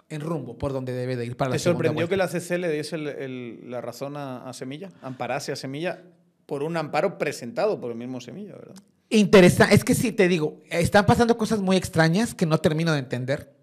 [0.10, 2.58] en rumbo por donde debe de ir para la ¿Te segunda sorprendió que la CC
[2.58, 4.90] le diese el- el- la razón a, a Semilla?
[5.02, 6.04] Amparase a Semilla
[6.46, 8.76] por un amparo presentado por el mismo Semilla, ¿verdad?
[9.10, 13.00] Interesante, es que sí, te digo, están pasando cosas muy extrañas que no termino de
[13.00, 13.54] entender,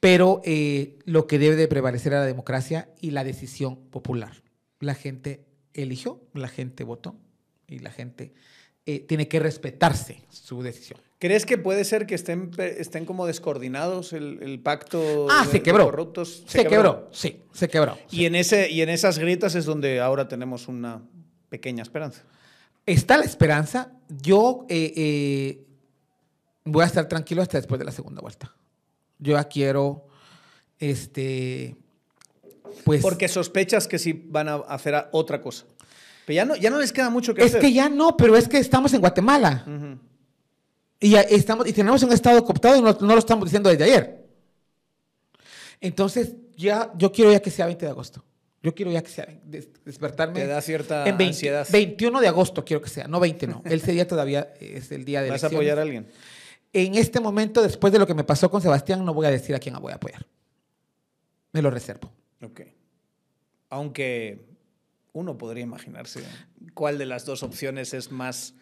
[0.00, 4.42] pero eh, lo que debe de prevalecer es la democracia y la decisión popular.
[4.80, 7.14] La gente eligió, la gente votó
[7.72, 8.32] y la gente
[8.86, 11.00] eh, tiene que respetarse su decisión.
[11.18, 15.52] ¿Crees que puede ser que estén, estén como descoordinados el, el pacto Ah, de- se
[15.58, 15.84] de quebró.
[15.84, 16.42] corruptos?
[16.48, 17.08] Se, quebró.
[17.12, 17.96] sí, se quebró.
[18.10, 21.00] Y en, ese, y en esas grietas es donde ahora tenemos una
[21.48, 22.24] pequeña esperanza.
[22.86, 23.92] Está la esperanza.
[24.08, 25.64] Yo eh, eh,
[26.64, 28.52] voy a estar tranquilo hasta después de la segunda vuelta.
[29.20, 30.06] Yo ya quiero,
[30.80, 31.76] este,
[32.84, 33.00] pues...
[33.02, 35.66] Porque sospechas que sí van a hacer otra cosa.
[36.26, 37.60] Pero ya no, ya no les queda mucho que es hacer.
[37.60, 39.64] que ya no, pero es que estamos en Guatemala.
[39.66, 39.98] Ujú.
[41.00, 43.84] Y, ya estamos, y tenemos un estado cooptado y no, no lo estamos diciendo desde
[43.84, 44.24] ayer.
[45.80, 48.24] Entonces, ya, yo quiero ya que sea 20 de agosto.
[48.62, 50.38] Yo quiero ya que sea des- despertarme.
[50.40, 51.66] Te da cierta en 20 ansiedad.
[51.72, 53.62] 21 de agosto quiero que sea, no 20 no.
[53.64, 56.06] Ese día todavía es el día de ¿Vas a apoyar a alguien?
[56.72, 59.54] En este momento, después de lo que me pasó con Sebastián, no voy a decir
[59.56, 60.24] a quién voy a apoyar.
[61.50, 62.12] Me lo reservo.
[62.40, 62.60] Ok.
[63.70, 64.51] Aunque
[65.12, 66.20] uno podría imaginarse
[66.74, 68.54] cuál de las dos opciones es más...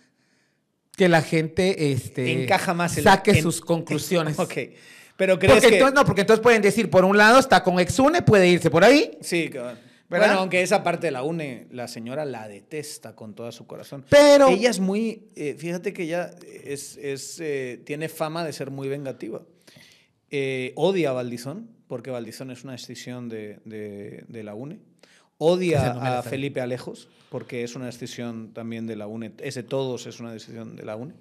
[0.97, 4.39] Que la gente este, Encaja más el- saque en- sus conclusiones.
[4.39, 4.55] Ok.
[5.17, 5.75] Pero crees Porque que...
[5.77, 8.83] entonces, no, porque entonces pueden decir, por un lado está con Exune, puede irse por
[8.85, 9.49] ahí, Sí.
[9.49, 9.77] ¿Verdad?
[10.09, 14.05] Bueno, aunque esa parte de la UNE, la señora la detesta con todo su corazón.
[14.11, 16.31] pero Ella es muy, eh, fíjate que ella
[16.65, 19.43] es, es, eh, tiene fama de ser muy vengativa.
[20.31, 24.81] Eh, odia a Valdizón, porque Valdizón es una decisión de, de- de la UNE.
[25.43, 26.23] Odia a.
[26.23, 29.33] Felipe Alejos, porque es una decisión también de la UNE.
[29.39, 31.15] Ese todos es una decisión de la UNE.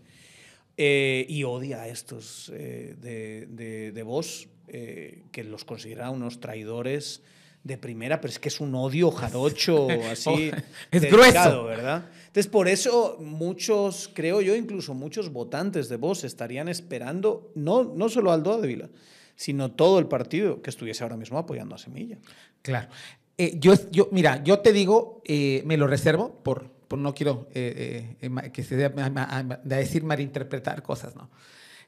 [0.75, 6.41] Eh, y odia a estos eh, de, de, de Vox, eh, que los considera unos
[6.41, 7.21] traidores
[7.63, 10.51] de primera, pero es que es un odio jarocho, así.
[10.91, 11.63] Es dedicado, grueso.
[11.63, 12.05] ¿verdad?
[12.27, 18.09] Entonces, por eso muchos, creo yo, incluso muchos votantes de vos estarían esperando, no, no
[18.09, 18.89] solo Aldo Ávila,
[19.35, 22.17] sino todo el partido que estuviese ahora mismo apoyando a Semilla.
[22.61, 22.89] Claro.
[23.41, 27.47] Eh, yo, yo, mira, yo te digo, eh, me lo reservo por, por no quiero
[27.53, 31.29] eh, eh, ma- que se ma- de decir malinterpretar cosas, ¿no?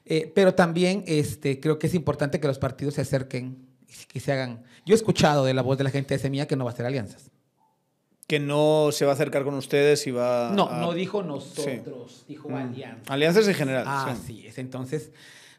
[0.06, 4.18] Eh, pero también este, creo que es importante que los partidos se acerquen y que
[4.18, 4.62] se hagan.
[4.86, 6.72] Yo he escuchado de la voz de la gente de Semilla que no va a
[6.74, 7.30] hacer alianzas.
[8.26, 12.24] Que no se va a acercar con ustedes y va No, a- no dijo nosotros,
[12.26, 12.54] dijo Mm.
[12.54, 13.10] alianzas.
[13.10, 13.84] Alianzas en general.
[13.86, 14.40] Ah, sí.
[14.40, 14.56] sí, es.
[14.56, 15.12] Entonces,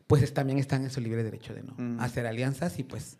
[0.07, 1.99] pues es- también están en su libre derecho de no Mm.
[1.99, 3.19] hacer alianzas y pues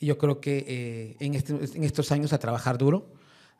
[0.00, 3.12] yo creo que eh, en, este- en estos años a trabajar duro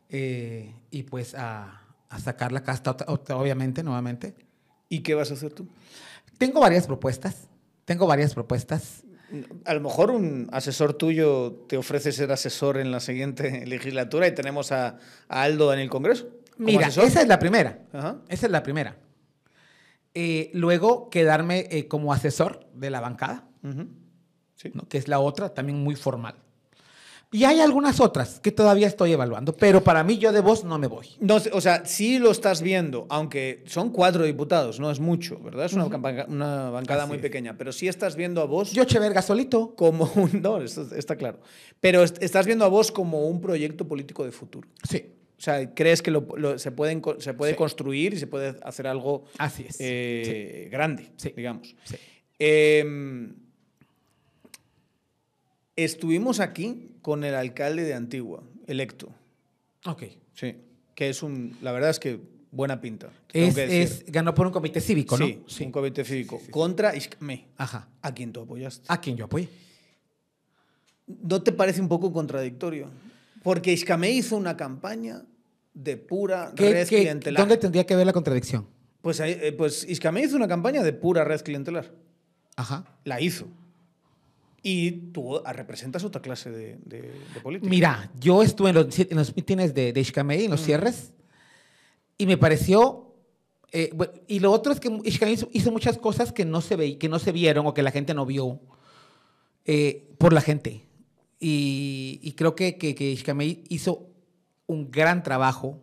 [0.09, 2.95] eh, y pues a, a sacar la casta,
[3.34, 4.34] obviamente, nuevamente.
[4.89, 5.66] ¿Y qué vas a hacer tú?
[6.39, 7.49] Tengo varias propuestas,
[7.84, 9.03] tengo varias propuestas.
[9.64, 14.34] A lo mejor un asesor tuyo te ofrece ser asesor en la siguiente legislatura y
[14.34, 16.28] tenemos a, a Aldo en el Congreso.
[16.59, 17.05] Mira, asesor.
[17.05, 17.80] esa es la primera.
[17.93, 18.18] Ajá.
[18.28, 18.97] Esa es la primera.
[20.14, 23.45] Eh, luego quedarme eh, como asesor de la bancada.
[23.62, 23.89] Ujú.
[24.57, 24.70] Sí.
[24.74, 24.88] ¿no?
[24.88, 26.34] que es la otra, también muy formal.
[27.32, 30.78] Y hay algunas otras que todavía estoy evaluando, pero para mí yo de voz no
[30.78, 31.09] me voy.
[31.20, 35.66] No, o sea, sí lo estás viendo, aunque son cuatro diputados, no es mucho, ¿verdad?
[35.66, 37.22] Es una, campa- una bancada Así muy es.
[37.22, 39.74] pequeña, pero sí estás viendo a vos Yo Cheverga solito.
[39.74, 40.40] como un...
[40.40, 41.40] No, eso está claro.
[41.80, 44.68] Pero est- estás viendo a vos como un proyecto político de futuro.
[44.88, 45.04] Sí,
[45.36, 47.59] O sea, ¿crees que lo- lo- se, pueden, se puede Sí.
[47.59, 49.76] construir y se puede hacer algo así es.
[49.80, 51.34] eh, grande, Sí.
[51.36, 51.74] digamos?
[51.84, 51.96] Sí.
[52.38, 53.32] Eh,
[55.76, 59.08] estuvimos aquí con el alcalde de Antigua, electo.
[59.84, 60.04] Ok.
[60.34, 60.56] Sí.
[60.94, 61.56] Que es un.
[61.62, 62.18] La verdad es que
[62.50, 63.10] buena pinta.
[63.32, 65.26] Es, es- ganó por un comité cívico, ¿no?
[65.46, 66.40] Sí, un comité cívico.
[66.50, 67.88] Contra Iscame, Ajá.
[68.02, 68.84] a quien tú apoyaste.
[68.88, 69.48] ¿A quién yo apoyé?
[71.06, 72.88] ¿No te parece un poco contradictorio?
[73.42, 75.22] Porque Iscame hizo una campaña
[75.74, 77.40] de pura ¿Qué- red qué- clientelar.
[77.40, 78.66] ¿Dónde tendría que ver la contradicción?
[79.02, 81.92] Pues, eh, pues Iscame hizo una campaña de pura red clientelar.
[82.56, 82.86] Ajá.
[83.04, 83.46] La hizo.
[84.68, 87.02] Y tú ah, representas otra clase de, de-
[87.34, 87.70] de política.
[87.70, 91.12] Mira, yo estuve en los, en los mítines de, de Ixcamey, en los cierres,
[92.18, 93.14] y me pareció...
[93.70, 93.90] eh,
[94.26, 97.08] y lo otro es que Ixcamey hizo, hizo muchas cosas que no, se ve, que
[97.08, 98.58] no se vieron o que la gente no vio
[99.66, 100.84] eh, por la gente.
[101.38, 104.08] Y, y creo que, que, que Ixcamey hizo
[104.66, 105.80] un gran trabajo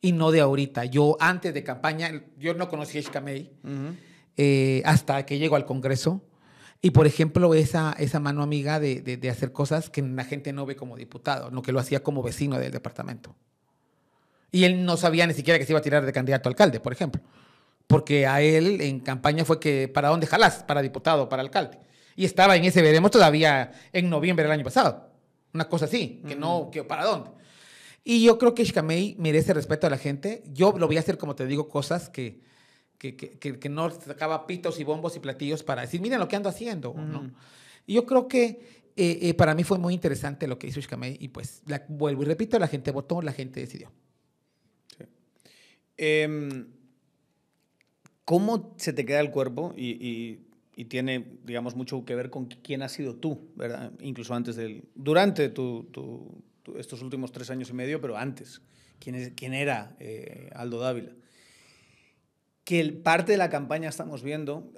[0.00, 0.86] y no de ahorita.
[0.86, 3.94] Yo antes de campaña, yo no conocía a Ixcamey Ujú.
[4.38, 6.20] eh, hasta que llegó al Congreso.
[6.82, 10.52] Y, por ejemplo, esa, esa mano amiga de, de- de hacer cosas que la gente
[10.52, 13.34] no ve como diputado, no que lo hacía como vecino del departamento.
[14.52, 16.78] Y él no sabía ni siquiera que se iba a tirar de candidato a alcalde,
[16.80, 17.20] por ejemplo.
[17.86, 20.62] Porque a él en campaña fue que, ¿para dónde jalás?
[20.64, 21.78] Para diputado, para alcalde.
[22.14, 25.10] Y estaba en ese veremos todavía en noviembre del año pasado.
[25.52, 27.30] Una cosa así, que no, que ¿para dónde?
[28.04, 30.42] Y yo creo que Ishkamei merece respeto a la gente.
[30.52, 32.40] Yo lo voy a hacer, como te digo, cosas que,
[32.98, 36.28] que, que, que- que no sacaba pitos y bombos y platillos para decir, miren lo
[36.28, 36.94] que ando haciendo.
[36.94, 37.30] ¿no?
[37.86, 41.16] Y yo creo que eh, eh, para mí fue muy interesante lo que hizo Ishkamei
[41.20, 43.90] y pues la- vuelvo y repito, la gente votó, la gente decidió.
[45.96, 46.66] Em,
[48.24, 49.72] ¿Cómo se te queda el cuerpo?
[49.76, 53.92] Y, y- y tiene, digamos, mucho que ver con quién has sido tú, ¿verdad?
[54.00, 54.84] Incluso antes del.
[54.94, 58.60] Durante tu- tu- tu- estos últimos tres años y medio, pero antes.
[58.98, 61.12] ¿Quién, es, quién era eh, Aldo Dávila?
[62.66, 64.72] Que el, parte de la campaña estamos viendo.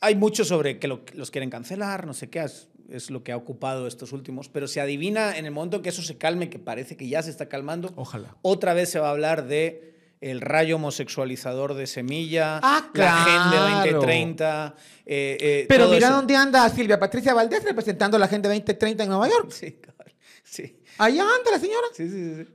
[0.00, 3.32] Hay mucho sobre que lo- los quieren cancelar, no sé qué, es, es lo que
[3.32, 6.48] ha ocupado estos últimos, pero se adivina en el momento en que eso se calme,
[6.48, 8.34] que parece que ya se está calmando, Ojalá.
[8.42, 13.50] otra vez se va a hablar de el rayo homosexualizador de Semilla, Ah, la Agenda
[13.82, 13.92] claro.
[13.98, 14.74] 2030.
[15.04, 16.16] eh, eh, Pero mira eso.
[16.16, 19.50] dónde anda Silvia Patricia Valdés representando la Agenda 2030 en Nueva York.
[19.50, 19.78] Sí,
[20.44, 21.86] sí, Allá anda la señora.
[21.92, 22.08] sí.
[22.08, 22.46] sí, sí.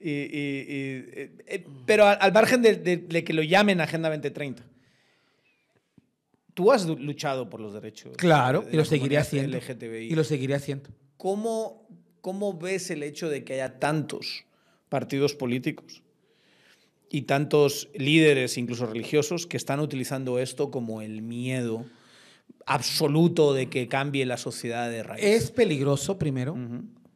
[0.00, 3.80] Y- y- y, eh, eh, pero al, al margen de, de- de que lo llamen
[3.80, 4.62] Agenda 2030.
[6.54, 8.16] Tú has luchado por los derechos.
[8.16, 9.56] Claro, de y lo seguiré haciendo.
[9.58, 10.06] LGTBI.
[10.10, 10.90] Y lo seguiré haciendo.
[11.16, 11.86] ¿Cómo,
[12.20, 14.44] ¿Cómo ves el hecho de que haya tantos
[14.88, 16.02] partidos políticos
[17.10, 21.86] y tantos líderes, incluso religiosos, que están utilizando esto como el miedo
[22.66, 25.24] absoluto de que cambie la sociedad de raíz?
[25.24, 26.56] Es peligroso, primero,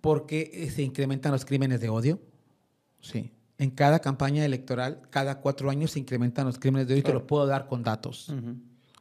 [0.01, 2.21] porque se incrementan los crímenes de odio.
[3.03, 3.31] Sí.
[3.59, 7.11] En cada campaña electoral, cada cuatro años se incrementan los crímenes de odio y te
[7.11, 7.21] Claro.
[7.21, 8.33] lo puedo dar con datos.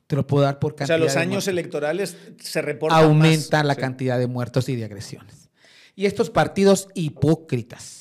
[0.08, 1.48] Te lo puedo dar por O cantidad sea, los de años muertos.
[1.48, 3.66] electorales se reportan Aumenta más.
[3.66, 3.80] la Sí.
[3.80, 5.50] cantidad de muertos y de agresiones.
[5.96, 8.00] Y estos partidos hipócritas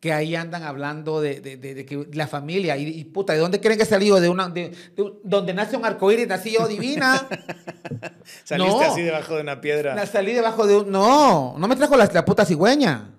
[0.00, 3.38] que ahí andan hablando de, de- de- de que la familia y, y, puta, ¿de
[3.38, 4.20] dónde creen que he salido?
[4.20, 7.26] De una, de, de- donde nace un arcoíris, nací yo divina.
[8.44, 8.80] Saliste No.
[8.82, 9.94] así debajo de una piedra.
[9.94, 10.90] La salí debajo de un...
[10.90, 13.10] No, no me trajo la, la puta cigüeña.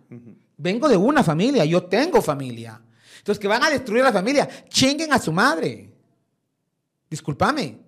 [0.58, 2.82] Vengo de una familia, yo tengo familia.
[3.18, 5.90] Entonces, que van a destruir la familia, chinguen a su madre.
[7.10, 7.80] Discúlpame.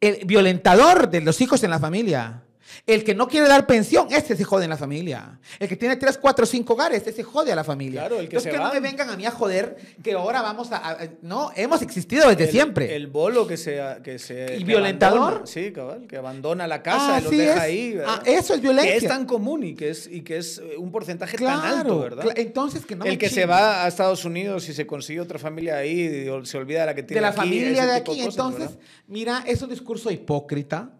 [0.00, 2.45] El violentador de los hijos en la familia.
[2.86, 5.38] El que no quiere dar pensión, ese se jode en la familia.
[5.58, 8.00] El que tiene tres, cuatro, cinco hogares, ese se jode a la familia.
[8.02, 10.42] Claro, el que Entonces, se que no me vengan a mí a joder que ahora
[10.42, 10.76] vamos a...
[10.90, 12.94] a- no, hemos existido desde El- siempre.
[12.96, 13.80] El bolo que se.
[14.02, 15.18] Que se ¿Y que violentador?
[15.20, 17.60] abandona, sí, cabal, que abandona la casa y los deja es.
[17.60, 17.92] ahí.
[17.94, 18.14] ¿verdad?
[18.18, 18.92] Ah, eso es violencia.
[18.92, 22.00] Que es tan común y que es, y que es eh, un porcentaje tan alto,
[22.00, 22.26] ¿verdad?
[22.36, 25.38] entonces que no me el que se va a Estados Unidos y se consigue otra
[25.38, 28.04] familia ahí y se olvida de la que tiene de la aquí, familia de aquí.
[28.12, 28.78] cosas, Entonces, ¿verdad?
[29.06, 30.90] mira, es un discurso hipócrita,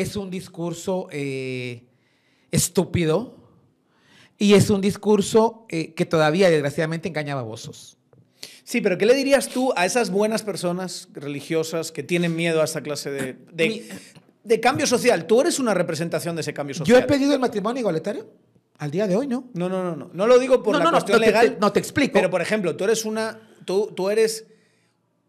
[0.00, 1.84] es un discurso eh,
[2.50, 3.36] estúpido
[4.38, 7.96] y es un discurso eh, que todavía desgraciadamente engaña a babosos.
[8.64, 12.64] Sí, pero ¿qué le dirías tú a esas buenas personas religiosas que tienen miedo a
[12.64, 13.82] esta clase de, de, Mi-
[14.44, 15.26] de cambio social?
[15.26, 17.02] Tú eres una representación de ese cambio Yo social.
[17.02, 18.30] he pedido el matrimonio igualitario
[18.78, 19.48] al día de hoy, ¿no?
[19.54, 20.10] No, no, no, no.
[20.12, 21.54] No lo digo por No, la no, no, cuestión no te- legal.
[21.54, 22.12] te- no, te explico.
[22.12, 23.40] Pero, por ejemplo, tú eres una.
[23.64, 24.46] Tú, tú eres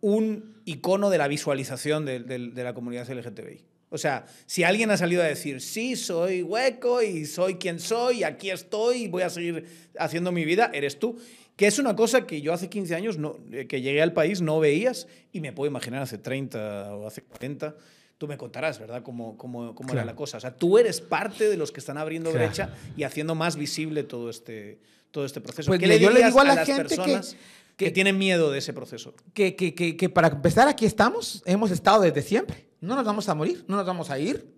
[0.02, 3.64] un icono de la visualización de, de- de la comunidad LGTBI.
[3.92, 8.24] O sea, si alguien ha salido a decir, sí, soy hueco y soy quien soy,
[8.24, 9.66] aquí estoy y voy a seguir
[9.98, 11.18] haciendo mi vida, eres tú.
[11.56, 14.42] Que es una cosa que yo hace 15 años no, eh, que llegué al país
[14.42, 17.76] no veías y me puedo imaginar hace 30 o hace 40.
[18.18, 19.02] Tú me contarás, ¿verdad?
[19.04, 20.38] Cómo, cómo, cómo era la cosa.
[20.38, 22.46] O sea, tú eres parte de los que están abriendo Claro.
[22.46, 24.78] brecha y haciendo más visible todo este,
[25.12, 25.68] todo este proceso.
[25.72, 27.36] Pues ¿Qué mira, le yo le digo a la las gente personas
[27.76, 29.14] que, que- tienen miedo de ese proceso?
[29.34, 32.69] Que, que, que para empezar aquí estamos, hemos estado desde siempre.
[32.82, 34.54] No nos vamos a morir, no nos vamos a ir.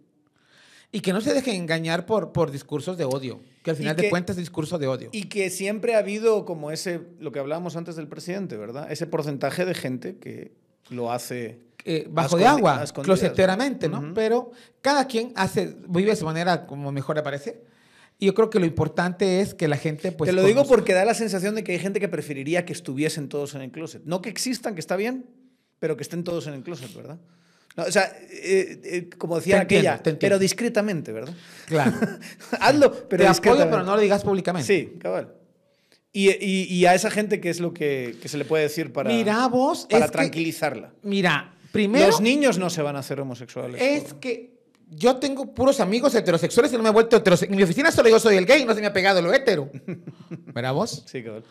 [0.93, 4.03] Y que no se dejen engañar por, por discursos de odio, que al final que-
[4.03, 5.09] de cuentas es discurso de odio.
[5.13, 8.91] Y que siempre ha habido como ese, lo que hablábamos antes del presidente, ¿verdad?
[8.91, 10.51] Ese porcentaje de gente que
[10.89, 11.61] lo hace...
[11.85, 14.13] eh, bajo de agua, closeteramente, ¿no?
[14.13, 14.51] Pero
[14.81, 17.63] cada quien hace, vive de su manera como mejor le parece.
[18.19, 20.27] Y yo creo que lo importante es que la gente, pues.
[20.29, 23.29] Te lo digo porque da la sensación de que hay gente que preferiría que estuviesen
[23.29, 24.03] todos en el closet.
[24.05, 25.25] No que existan, que está bien,
[25.79, 27.17] pero que estén todos en el closet, ¿verdad?
[27.77, 30.19] No, o sea, eh, eh, como decía Te aquella, entiendo.
[30.19, 31.33] pero discretamente, ¿verdad?
[31.67, 31.93] Claro.
[32.59, 34.67] Hazlo, pero Te apoyo, pero no lo digas públicamente.
[34.67, 35.33] Sí, cabal.
[36.13, 38.91] Y, y- y a esa gente, ¿qué es lo que, que se le puede decir
[38.91, 39.87] para, Mira, vos.
[39.89, 40.93] para es que- tranquilizarla?
[41.03, 42.07] mira, primero.
[42.07, 43.81] Los niños no se van a hacer homosexuales.
[43.81, 44.51] Es por- que
[44.89, 47.53] yo tengo puros amigos heterosexuales y no me he vuelto heterosexual.
[47.53, 49.71] En mi oficina solo yo soy el gay, no se me ha pegado lo hetero.
[50.29, 51.05] ¿Verdad vos?
[51.07, 51.45] Sí, cabal.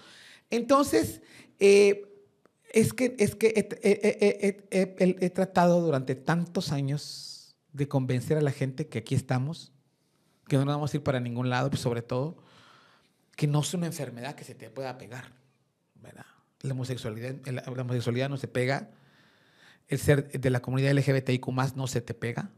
[0.50, 1.22] Entonces,
[1.58, 2.02] eh,
[2.72, 3.52] es que, es que
[3.82, 9.72] he, tratado durante tantos años de convencer a la gente que aquí estamos,
[10.48, 12.36] que no nos vamos a ir para ningún lado, pues sobre todo,
[13.36, 15.32] que no es una enfermedad que se te pueda pegar.
[16.62, 18.90] La, homosexualidad, homosexualidad no se pega,
[19.88, 22.50] el ser de la comunidad LGBTIQ no se te pega,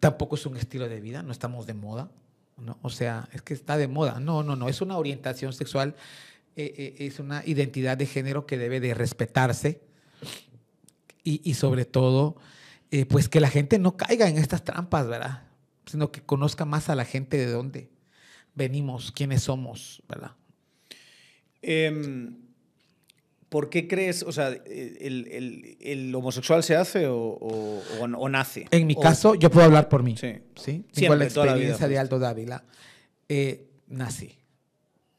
[0.00, 2.10] tampoco es un estilo de vida, no estamos de moda.
[2.58, 2.78] ¿no?
[2.82, 4.20] O sea, es que está de moda.
[4.20, 5.94] No, no, no, es una orientación sexual,
[6.58, 9.80] eh, eh, es una identidad de género que debe de respetarse
[11.24, 12.36] y, y sobre todo,
[12.90, 15.44] eh, pues que la gente no caiga en estas trampas, ¿verdad?
[15.86, 17.90] Sino que conozca más a la gente de dónde
[18.54, 20.32] venimos, quiénes somos, ¿verdad?
[21.62, 22.36] Em,
[23.48, 28.28] ¿Por qué crees, o sea, el, el- el homosexual se hace o, o- o- o
[28.28, 28.66] nace?
[28.70, 30.16] En mi caso, yo puedo hablar por mí.
[30.18, 30.34] Sí.
[30.54, 30.72] ¿sí?
[30.72, 32.00] Tengo Siempre, la toda la vida, experiencia de pues.
[32.00, 32.64] Aldo Dávila.
[33.88, 34.36] Nací.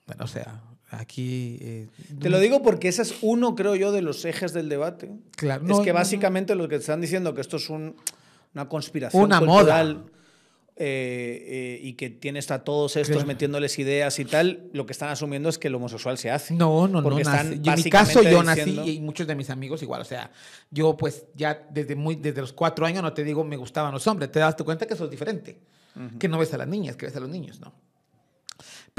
[0.05, 0.61] Bueno, o sea,
[0.91, 1.57] aquí...
[1.61, 1.87] eh,
[2.19, 5.11] Te lo digo porque ese es uno, creo yo, de los ejes del debate.
[5.35, 5.99] Claro, es no, que no, no.
[5.99, 7.95] básicamente lo que están diciendo que esto es un-
[8.53, 10.05] una conspiración Una cultural, moda.
[10.81, 13.27] eh, eh, y que tienes a todos estos Claro.
[13.27, 16.53] metiéndoles ideas y tal, lo que están asumiendo es que el homosexual se hace.
[16.53, 17.17] No, no, no.
[17.19, 17.59] Están nací.
[17.61, 20.01] Yo, en mi caso, básicamente yo nací diciendo- y muchos de mis amigos igual.
[20.01, 20.31] O sea,
[20.71, 24.07] yo pues ya desde, muy, desde los cuatro años no te digo me gustaban los
[24.07, 24.31] hombres.
[24.31, 25.59] Te das cuenta que sos diferente.
[26.17, 27.73] Que no ves a las niñas, que ves a los niños, ¿no?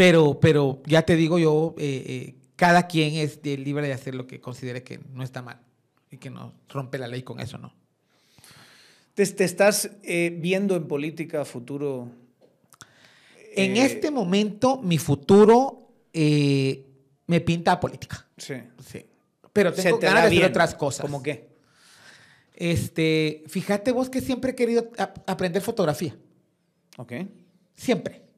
[0.00, 4.26] Pero, pero ya te digo yo, eh, eh, cada quien es libre de hacer lo
[4.26, 5.60] que considere que no está mal
[6.10, 7.74] y que no rompe la ley con eso, ¿no?
[9.12, 12.08] ¿Te, te estás eh, viendo en política futuro?
[13.54, 18.26] En este momento, mi futuro me pinta a política.
[18.38, 18.54] Sí.
[18.82, 19.04] Sí.
[19.52, 20.50] Pero tengo te ganas de hacer bien.
[20.50, 21.02] otras cosas.
[21.02, 21.50] ¿Cómo qué?
[22.54, 24.90] Este, fíjate vos que siempre he querido
[25.26, 26.16] aprender fotografía.
[26.96, 27.12] Ok.
[27.74, 28.29] Siempre.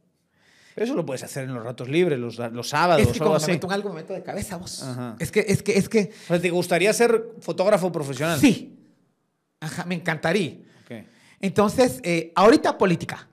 [0.76, 3.36] Eso lo puedes hacer en los ratos libres, los, los sábados Es que algo como
[3.36, 3.46] así.
[3.48, 4.82] me meto en algo, me meto de cabeza vos.
[4.82, 5.16] Ajá.
[5.18, 8.38] Es que, es que, es que, O sea, ¿Te gustaría ser fotógrafo profesional?
[8.38, 8.78] sí.
[9.60, 10.56] Ajá, me encantaría.
[10.84, 11.06] Ok.
[11.40, 13.28] Entonces, eh, ahorita política.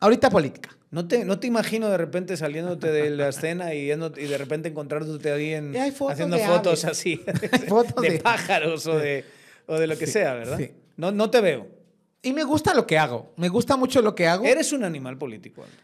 [0.00, 0.70] Ahorita política.
[0.90, 4.68] No te, no te imagino de repente saliéndote de la escena y, y de repente
[4.68, 6.98] encontrándote ahí en, haciendo fotos aves.
[6.98, 7.16] así,
[7.68, 9.24] fotos de, de- pájaros o de,
[9.66, 10.56] o de lo que Sí, sea, ¿verdad?
[10.56, 10.70] sí.
[10.96, 11.66] No, no te veo.
[12.22, 13.32] Y me gusta lo que hago.
[13.36, 14.44] Me gusta mucho lo que hago.
[14.44, 15.64] Eres un animal político.
[15.64, 15.74] Aldo.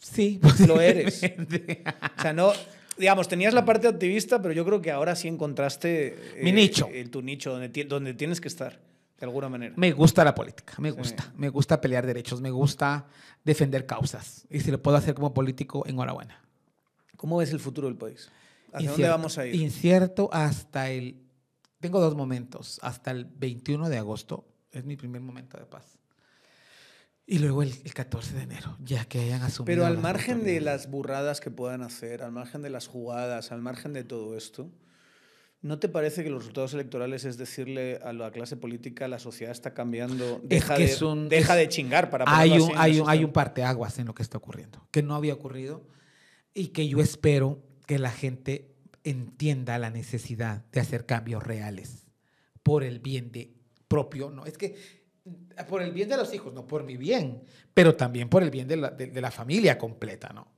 [0.00, 0.40] Sí.
[0.66, 1.22] Lo eres.
[1.22, 2.52] O sea, no,
[2.98, 6.08] digamos, tenías la parte activista, pero yo creo que ahora sí encontraste
[6.40, 6.88] eh, Mi nicho.
[6.92, 8.80] el, tu nicho, donde, donde tienes que estar,
[9.18, 9.74] de alguna manera.
[9.76, 10.96] Me gusta la política, me Sí.
[10.98, 11.32] gusta.
[11.36, 13.06] Me gusta pelear derechos, me gusta
[13.44, 14.46] defender causas.
[14.50, 16.42] Y si lo puedo hacer como político, enhorabuena.
[17.16, 18.30] ¿Cómo ves el futuro del país?
[18.72, 19.54] ¿Hacia dónde vamos a ir?
[19.54, 21.20] Incierto hasta el...
[21.80, 22.78] Tengo dos momentos.
[22.82, 25.98] Hasta el 21 de agosto es mi primer momento de paz.
[27.30, 29.66] Y luego el, el 14 de enero, ya que hayan asumido.
[29.66, 33.62] Pero al margen de las burradas que puedan hacer, al margen de las jugadas, al
[33.62, 34.68] margen de todo esto,
[35.62, 39.52] ¿no te parece que los resultados electorales es decirle a la clase política la sociedad
[39.52, 42.72] está cambiando, deja, que de, es un- deja es- de chingar para hay un, así
[42.76, 45.86] hay, un, hay un parteaguas en lo que está ocurriendo, que no había ocurrido
[46.52, 48.74] y que yo espero que la gente
[49.04, 52.06] entienda la necesidad de hacer cambios reales
[52.62, 53.52] por el bien de
[53.86, 54.99] propio, no, es que
[55.68, 57.42] por el bien de los hijos, no por mi bien,
[57.74, 60.48] pero también por el bien de la, de- de la familia completa, ¿no?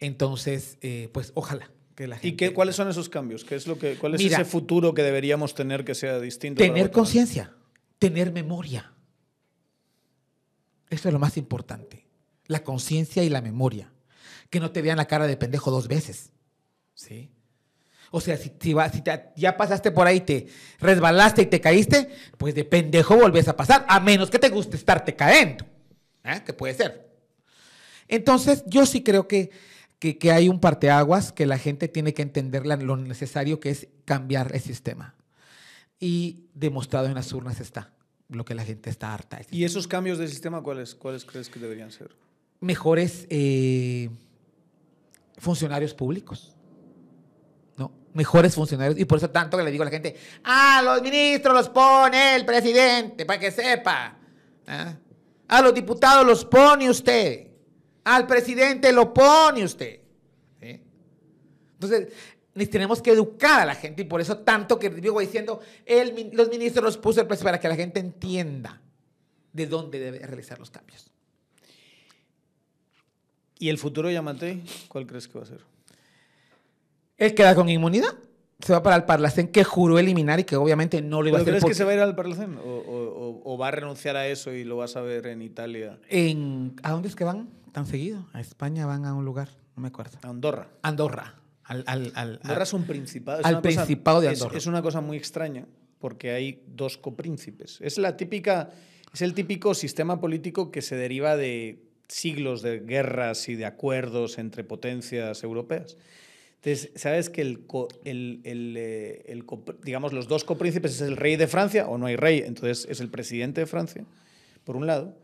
[0.00, 2.28] Entonces, eh, pues ojalá que la gente...
[2.28, 3.44] ¿Y qué, cuáles son esos cambios?
[3.44, 6.58] ¿Qué es lo que, ¿Cuál es Mira, ese futuro que deberíamos tener que sea distinto?
[6.62, 7.52] Tener conciencia,
[7.98, 8.92] tener memoria.
[10.90, 12.06] Eso es lo más importante.
[12.46, 13.92] La conciencia y la memoria.
[14.50, 16.30] Que no te vean la cara de pendejo dos veces.
[16.94, 17.30] ¿Sí?
[18.10, 20.46] O sea, si, si va- si te- ya pasaste por ahí, te
[20.80, 24.76] resbalaste y te caíste, pues de pendejo volvés a pasar, a menos que te guste
[24.76, 25.66] estarte cayendo.
[26.24, 26.42] ¿eh?
[26.44, 27.08] Que puede ser.
[28.08, 29.50] Entonces, yo sí creo que,
[29.98, 33.70] que, que hay un parteaguas que la gente tiene que entender la- lo necesario que
[33.70, 35.14] es cambiar el sistema.
[36.00, 37.92] Y demostrado en las urnas está
[38.28, 39.40] lo que la gente está harta.
[39.50, 42.10] ¿Y esos cambios del sistema cuáles, cuáles crees que deberían ser?
[42.60, 44.10] mejores eh,
[45.36, 46.54] funcionarios públicos.
[48.14, 48.98] Mejores funcionarios.
[48.98, 52.36] Y por eso tanto que le digo a la gente, ah, los ministros los pone
[52.36, 54.16] el presidente, para que sepa.
[54.66, 54.94] ¿Ah?
[55.48, 57.46] A los diputados los pone usted.
[58.04, 60.00] Al presidente lo pone usted.
[61.80, 62.08] Entonces,
[62.70, 66.48] tenemos que educar a la gente y por eso tanto que digo diciendo, el los
[66.48, 68.80] ministros los puso el para que la gente entienda
[69.52, 71.10] de dónde debe realizar los cambios.
[73.60, 74.64] ¿Y el futuro de Yamatei?
[74.88, 75.60] ¿Cuál crees que va a ser?
[77.18, 78.14] Él queda con inmunidad.
[78.60, 81.44] Se va para el Parlacén que juró eliminar y que obviamente no lo iba a
[81.44, 82.56] ¿Pero hacer crees que se va a ir al Parlacén?
[82.58, 86.00] ¿O, o- o- va a renunciar a eso y lo vas a ver en Italia?
[86.08, 88.26] en ¿A dónde es que van tan seguido?
[88.32, 90.18] A España van a un lugar, no me acuerdo.
[90.22, 90.68] A Andorra.
[90.82, 91.34] Andorra.
[91.64, 93.40] Al, al, al- Andorra es un principado.
[93.40, 94.58] es al una cosa- Principado de es- Andorra.
[94.58, 95.66] Es, una cosa muy extraña
[96.00, 97.78] porque hay dos copríncipes.
[97.80, 98.70] Es la típica,
[99.14, 104.38] es el típico sistema político que se deriva de siglos de guerras y de acuerdos
[104.38, 105.96] entre potencias europeas.
[106.62, 109.44] Entonces, ¿sabes que el, co- el- el, eh, el
[109.84, 113.00] digamos, los dos copríncipes es el rey de Francia, o no hay rey, entonces es
[113.00, 114.04] el presidente de Francia,
[114.64, 115.16] por un lado,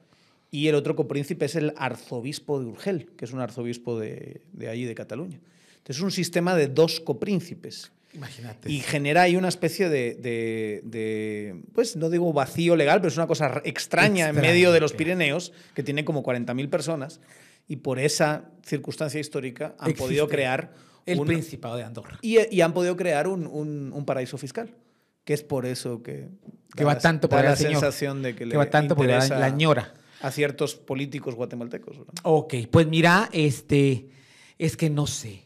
[0.51, 4.69] y el otro copríncipe es el arzobispo de Urgel, que es un arzobispo de, de
[4.69, 5.41] allí, de Cataluña.
[5.79, 7.91] Entonces es un sistema de dos copríncipes.
[8.15, 8.71] Imagínate.
[8.71, 13.17] Y genera ahí una especie de, de- de, pues no digo vacío legal, pero es
[13.17, 14.93] una cosa extraña, en medio de los.
[14.93, 17.21] Pirineos, que tiene como 40.000 personas,
[17.67, 20.73] y por esa circunstancia histórica han Existe podido crear
[21.07, 22.19] el un- Principado de Andorra.
[22.23, 24.75] y, y han podido crear un, un- un paraíso fiscal,
[25.25, 26.29] que es por eso que,
[26.77, 27.73] Que va tanto por la señor.
[27.75, 29.95] sensación de que, Que le va tanto porque la, la ñora.
[30.21, 31.99] a ciertos políticos guatemaltecos.
[31.99, 32.15] ¿verdad?
[32.23, 34.09] Ok, pues mira, este,
[34.59, 35.43] es que no sé.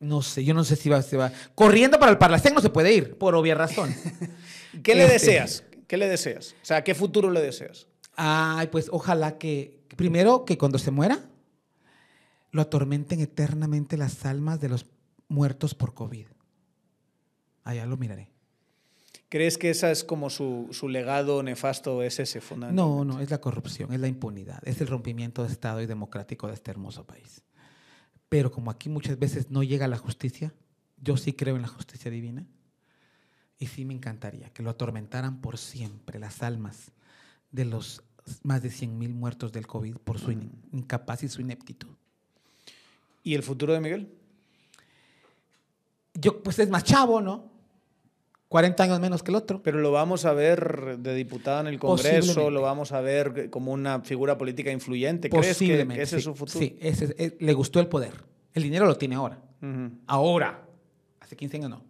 [0.00, 1.32] No sé, yo no sé si va, se va.
[1.56, 3.92] Corriendo para el Parlacén no se puede ir, por obvia razón.
[4.82, 5.64] ¿Qué le Este- deseas?
[5.88, 6.54] ¿Qué le deseas?
[6.62, 7.86] O sea, ¿qué futuro le deseas?
[8.14, 11.18] Ay, pues ojalá que, primero, que cuando se muera,
[12.50, 14.86] lo atormenten eternamente las almas de los
[15.28, 16.26] muertos por COVID.
[17.64, 18.30] Allá lo miraré.
[19.28, 22.76] ¿Crees que esa es como su, su legado nefasto es ese fundamental?
[22.76, 26.46] No, no, es la corrupción, es la impunidad, es el rompimiento de Estado y democrático
[26.46, 27.42] de este hermoso país.
[28.30, 30.54] Pero como aquí muchas veces no llega la justicia,
[30.96, 32.46] yo sí creo en la justicia divina
[33.58, 36.92] y sí me encantaría que lo atormentaran por siempre las almas
[37.52, 38.02] de los
[38.42, 41.96] más de 100 mil muertos del COVID por su in- incapaz y su ineptitud.
[43.28, 44.08] ¿Y el futuro de Miguel?
[46.14, 47.52] Yo, pues es más chavo, ¿no?
[48.48, 49.62] 40 años menos que el otro.
[49.62, 53.70] Pero lo vamos a ver de diputado en el Congreso, lo vamos a ver como
[53.72, 55.28] una figura política influyente.
[55.28, 56.58] ¿Crees que, ese sí, es su futuro?
[56.58, 58.14] Sí, ese eh, le gustó el poder.
[58.54, 59.42] El dinero lo tiene ahora.
[60.06, 60.66] Ahora.
[61.20, 61.84] Hace 15 años no.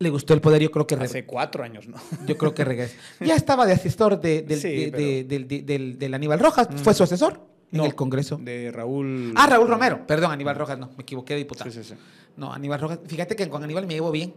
[0.00, 1.96] Le gustó el poder, yo creo que Hace cuatro años, ¿no?
[2.26, 2.96] yo creo que regresa.
[3.20, 6.40] Ya estaba de asesor de- del, Sí, de- pero- de- del- de- del- del Aníbal
[6.40, 7.54] Rojas, fue su asesor.
[7.72, 8.36] En No, el Congreso.
[8.40, 9.32] De Raúl.
[9.36, 10.06] Ah, Raúl Romero.
[10.06, 11.70] Perdón, Aníbal Rojas, no, me equivoqué de diputado.
[11.70, 12.00] Sí, sí, sí.
[12.36, 13.00] No, Aníbal Rojas.
[13.06, 14.34] Fíjate que con Aníbal me llevo bien.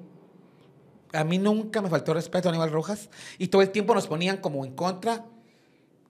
[1.13, 4.37] A mí nunca me faltó respeto a Aníbal Rojas y todo el tiempo nos ponían
[4.37, 5.25] como en contra.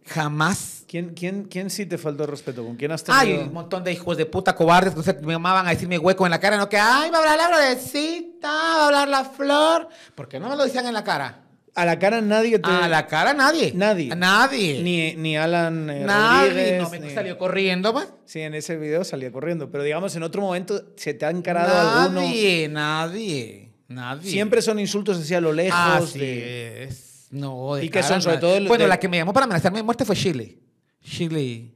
[0.06, 0.84] Jamás.
[0.88, 2.66] ¿Quién, quién, ¿Quién sí te faltó respeto?
[2.66, 3.46] ¿Con quién has Ay, tenido?
[3.48, 6.40] un montón de hijos de puta cobardes que me llamaban a decirme hueco en la
[6.40, 9.88] cara, no que, ay, va a hablar la florecita, va a hablar la flor.
[10.16, 11.44] ¿Por qué no me lo decían en la cara?
[11.76, 12.70] A la cara nadie te.
[12.70, 13.72] A la cara nadie.
[13.76, 14.12] Nadie.
[14.12, 14.82] A nadie.
[14.84, 16.50] Ni, ni Alan eh, nadie.
[16.50, 18.08] Rodríguez, No me ni- salió corriendo, pues.
[18.26, 19.70] Sí, en ese video salía corriendo.
[19.72, 22.22] Pero digamos, en otro momento se te ha encarado alguno.
[22.22, 24.30] Nadie, nadie, nadie.
[24.32, 25.80] Siempre son insultos hacia lo lejos.
[25.80, 27.28] Así de- es.
[27.32, 28.22] No, de ¿Y cara son?
[28.22, 30.60] Sobre todo el Bueno, de- la que me llamó para amenazarme de muerte fue Shirley.
[31.04, 31.76] Shirley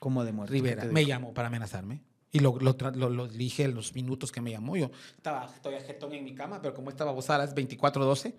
[0.00, 0.52] ¿Cómo de muerte?
[0.52, 0.82] Rivera.
[0.82, 2.02] ¿Qué te Me llamó para amenazarme.
[2.32, 4.76] Y lo, lo, tra- lo- lo dije en los minutos que me llamó.
[4.76, 8.34] Yo estaba todavía jetón en mi cama, pero como estaba abusada a las 24.12,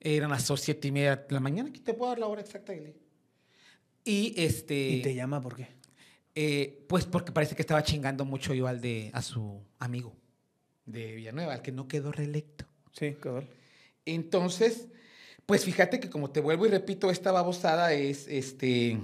[0.00, 1.68] eran las 7 y media de la mañana.
[1.68, 2.72] Aquí te puedo dar la hora exacta.
[2.72, 2.94] Eli.
[4.04, 4.88] Y este.
[4.88, 5.68] ¿Y te llama por qué?
[6.34, 10.16] Eh, pues porque parece que estaba chingando mucho yo al de, a su amigo
[10.86, 12.64] de Villanueva, al que no quedó reelecto.
[12.92, 13.48] Sí, cabal.
[14.06, 14.88] Entonces,
[15.46, 18.98] pues fíjate que como te vuelvo y repito, esta babosada es este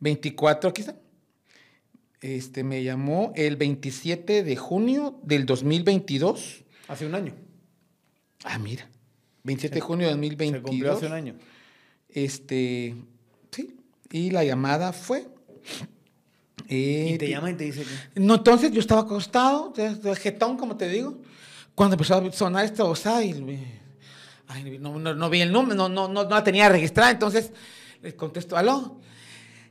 [0.00, 0.96] 24, aquí está.
[2.20, 6.64] Este me llamó el 27 de junio del 2022.
[6.88, 7.34] Hace un año.
[8.44, 8.88] Ah, mira.
[9.46, 10.96] 27 de junio de Se cumplió 2022.
[10.96, 11.34] hace un año.
[12.08, 12.94] Este,
[13.50, 13.76] sí.
[14.10, 15.26] Y la llamada fue.
[16.68, 18.20] eh, Y te llama y te dice que.
[18.20, 19.72] No, entonces yo estaba acostado,
[20.16, 21.18] jetón, como te digo,
[21.74, 23.32] cuando empezó a sonar esta osada y
[24.48, 27.52] ay, no, no, no vi el número, no, no, no, no la tenía registrada, entonces
[28.02, 29.00] le contesto, aló,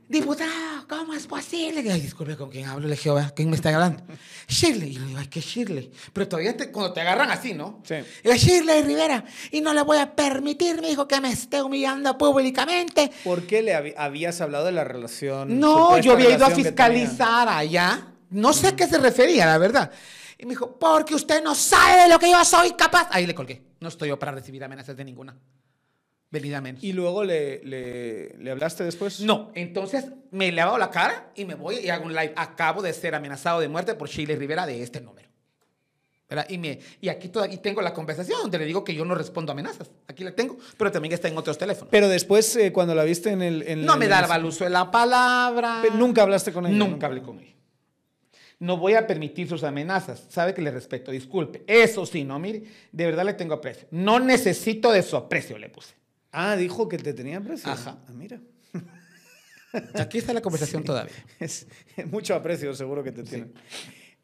[0.08, 1.84] diputado, ¿cómo es posible?
[1.90, 2.86] Ay, disculpe, ¿con quién hablo?
[2.88, 4.02] Le dije, "Oiga, ¿quién me está hablando?
[4.48, 4.90] Shirley.
[4.90, 5.90] Y yo le digo, ay, ¿qué Shirley?
[6.12, 7.82] Pero todavía te- cuando te agarran así, ¿no?
[7.84, 7.94] Sí.
[8.24, 11.62] Y yo, Shirley Rivera, y no le voy a permitir, me dijo, que me esté
[11.62, 13.10] humillando públicamente.
[13.24, 15.58] ¿Por qué le habi- habías hablado de la relación?
[15.58, 18.06] No, yo había ido a fiscalizar allá.
[18.30, 19.90] No sé a qué se refería, la verdad.
[20.38, 23.08] Y me dijo, porque usted no sabe de lo que yo soy capaz.
[23.10, 23.62] Ahí le colgué.
[23.80, 25.34] No estoy yo para recibir amenazas de ninguna.
[26.30, 26.82] Venida menos.
[26.82, 29.20] ¿Y luego le, le, le hablaste después?
[29.20, 32.32] No, entonces me lavo la cara y me voy y hago un live.
[32.36, 35.26] Acabo de ser amenazado de muerte por Chile Rivera de este número.
[36.28, 36.46] ¿Verdad?
[36.50, 39.14] Y, me, y aquí, toda, aquí tengo la conversación donde le digo que yo no
[39.14, 39.88] respondo amenazas.
[40.08, 41.88] Aquí la tengo, pero también está en otros teléfonos.
[41.92, 43.62] Pero después, eh, cuando la viste en el.
[43.62, 45.84] en no el- me daba el uso de la palabra.
[45.94, 46.76] Nunca hablaste con ella.
[46.76, 47.54] Nunca hablé con ella.
[48.58, 50.24] No voy a permitir sus amenazas.
[50.28, 51.62] Sabe que le respeto, disculpe.
[51.68, 53.86] Eso sí, no, mire, de verdad le tengo aprecio.
[53.92, 55.94] No necesito de su aprecio, le puse.
[56.32, 57.70] Ah, dijo que te tenía aprecio.
[57.70, 57.98] Ajá.
[58.06, 58.40] Ah, mira.
[59.94, 61.12] Aquí está la conversación todavía.
[61.40, 61.66] Es
[62.10, 63.52] mucho aprecio, seguro que te tienen.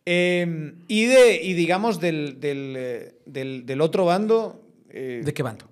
[0.07, 4.67] Eh, y, de, y digamos del, del, eh, del, del otro bando.
[4.89, 5.69] eh, ¿De qué bando?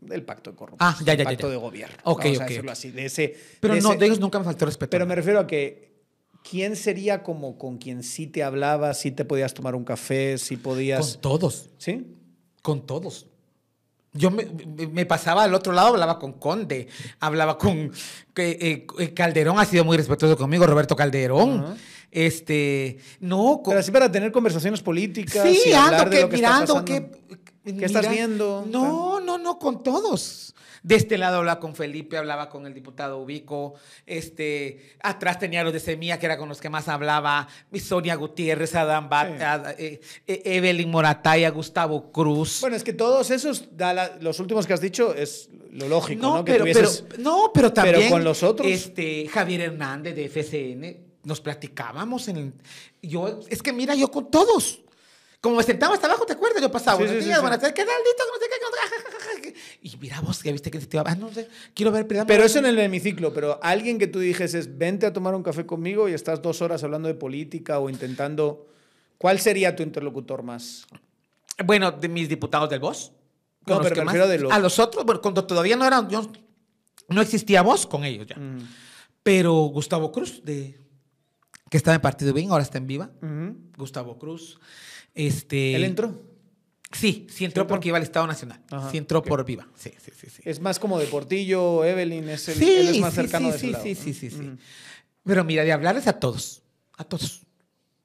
[0.00, 0.88] Del pacto de corrupción.
[0.88, 1.50] Ah, ya, ya, ya, Pacto ya.
[1.52, 1.96] de gobierno.
[2.04, 2.72] Ok, vamos a ok, decirlo ok.
[2.72, 2.90] así.
[2.90, 4.90] De ese, Pero de no, ese- de ellos nunca me faltó respeto.
[4.90, 5.90] Pero me refiero a que.
[6.48, 10.56] ¿Quién sería como con quien sí te hablaba, sí te podías tomar un café, sí
[10.56, 11.12] podías.
[11.14, 11.68] Con todos.
[11.76, 12.16] ¿Sí?
[12.62, 13.26] Con todos.
[14.12, 16.88] Yo me, pasaba al otro lado, hablaba con Conde,
[17.20, 17.92] hablaba con
[18.36, 21.76] eh, eh, Calderón, ha sido muy respetuoso conmigo, Roberto Calderón.
[22.10, 25.44] Este, no, Pero así para tener conversaciones políticas.
[25.44, 27.08] Sí, y ando de que lo que mirando, que,
[27.64, 28.64] ¿Qué estás viendo?
[28.68, 30.54] No, no, no, con todos.
[30.82, 33.74] De este lado hablaba con Felipe, hablaba con el diputado Ubico,
[34.06, 38.74] este, atrás tenía los de Semilla, que era con los que más hablaba, Sonia Gutiérrez,
[38.74, 39.42] Adán Bat, Sí.
[39.42, 42.62] Ad- eh, eh, Evelyn Morataya, Gustavo Cruz.
[42.62, 43.68] Bueno, es que todos esos,
[44.20, 46.36] los últimos que has dicho, es lo lógico, ¿no?
[46.38, 48.10] no, Que pero, tuvieses- pero, no, pero pero también.
[48.10, 48.66] con los otros.
[48.66, 52.36] Este, Javier Hernández de FCN, nos platicábamos en.
[52.38, 52.52] el-
[53.02, 54.80] yo, es que mira, yo con todos.
[55.40, 56.60] Como me sentaba hasta abajo, ¿te acuerdas?
[56.60, 57.94] Yo pasaba, buenos días, buenas tardes, ¿qué tal?
[58.04, 61.48] No sé qué, no Y mira vos, ya viste que te iba, ah, no sé,
[61.72, 65.12] quiero ver, pero, Pero eso en el hemiciclo, pero alguien que tú dijeses, vente a
[65.14, 68.66] tomar un café conmigo y estás dos horas hablando de política o intentando.
[69.16, 70.86] ¿Cuál sería tu interlocutor más?
[71.64, 73.12] Bueno, de mis diputados del VOZ.
[73.66, 75.86] No, los pero que me más- de los- A los otros, bueno, cuando todavía no
[75.86, 76.30] eran, yo,
[77.08, 78.36] no existía VOZ con ellos ya.
[78.36, 78.66] Mm.
[79.22, 80.78] Pero Gustavo Cruz, de,
[81.70, 83.10] que estaba en Partido Bien, ahora está en Viva.
[83.76, 84.58] Gustavo Cruz.
[85.14, 86.22] Este, ¿Él entró?
[86.92, 88.60] Sí, sí entró porque iba al Estado Nacional.
[88.70, 89.68] Ajá, sí entró por Viva.
[89.76, 90.28] Sí, sí, sí.
[90.28, 90.42] sí.
[90.44, 93.50] Es más como de Portillo, Evelyn, es el, sí, él es más sí, cercano sí,
[93.52, 94.50] de ese sí, lado, sí, sí, sí, sí.
[95.24, 96.62] Pero mira, de hablarles a todos.
[96.96, 97.42] A todos.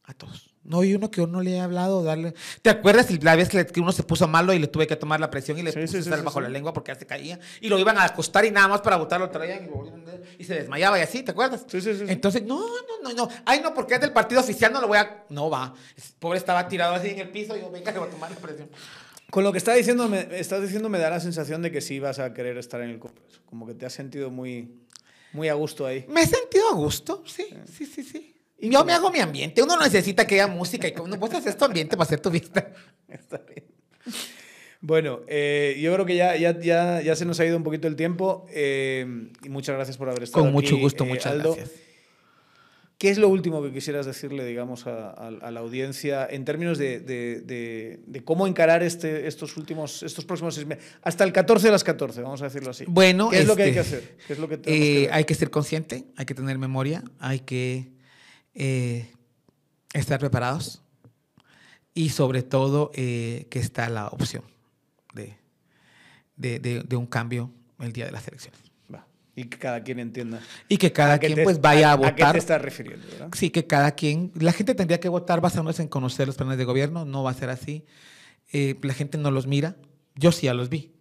[0.03, 0.55] A todos.
[0.66, 2.34] No hay uno que uno le haya hablado, darle.
[2.63, 5.30] ¿Te acuerdas la vez que uno se puso malo y le tuve que tomar la
[5.30, 7.39] presión y le Sí, puse sí, sí, bajo la lengua porque ya se caía?
[7.61, 10.97] Y lo iban a acostar y nada más para botarlo traían y, y se desmayaba
[10.97, 11.66] y así, ¿te acuerdas?
[11.68, 12.05] Sí, sí, sí.
[12.07, 13.30] Entonces, no, no, no, no.
[13.45, 15.24] Ay, no, porque es del partido oficial, no lo voy a.
[15.30, 15.74] No va.
[16.18, 18.38] Pobre estaba tirado así en el piso y yo, venga, le voy a tomar la
[18.38, 18.68] presión.
[19.30, 21.99] Con lo que está diciendo, me, estás diciendo me da la sensación de que sí
[21.99, 23.41] vas a querer estar en el Congreso.
[23.45, 24.80] Como que te has sentido muy,
[25.34, 26.05] Muy a gusto ahí.
[26.09, 28.34] Me he sentido a gusto, sí, sí, sí, sí.
[28.60, 29.62] Y yo me hago mi ambiente.
[29.62, 32.32] Uno no necesita que haya música y como vos haces tu ambiente para hacer tu
[32.32, 32.72] fiesta.
[33.10, 33.66] Está bien.
[34.82, 37.88] Bueno, eh, yo creo que ya, ya, ya, ya se nos ha ido un poquito
[37.88, 41.32] el tiempo eh, y muchas gracias por haber estado Con mucho aquí, gusto, eh, muchas
[41.34, 41.56] Aldo.
[41.56, 41.80] gracias.
[42.97, 46.78] ¿Qué es lo último que quisieras decirle, digamos, a, a- a la audiencia en términos
[46.78, 50.86] de, de- de- de cómo encarar este, estos últimos, estos próximos seis meses?
[51.01, 52.86] Hasta el 14 de las 14, vamos a decirlo así.
[52.88, 54.16] Bueno, ¿Qué es lo que hay que este, hacer?
[54.28, 57.39] ¿Qué es lo que Eh, que hay que ser consciente, hay que tener memoria, hay
[57.41, 57.89] que
[58.56, 59.12] eh,
[59.93, 60.82] estar preparados
[61.93, 64.43] y sobre todo eh, que está la opción
[65.14, 65.36] de,
[66.36, 68.60] de- de- de un cambio el día de las elecciones.
[68.93, 69.06] Va.
[69.36, 70.41] Y que cada quien entienda.
[70.68, 72.38] Y que cada quien te- pues vaya a, ¿A qué te votar.
[72.38, 73.06] estás refiriendo?
[73.12, 73.30] ¿verdad?
[73.34, 76.66] Sí, que cada quien, la gente tendría que votar basándose en conocer los planes de
[76.66, 77.86] gobierno, no va a ser así.
[78.51, 79.76] Eh, la gente no los mira,
[80.16, 80.91] yo sí ya los vi.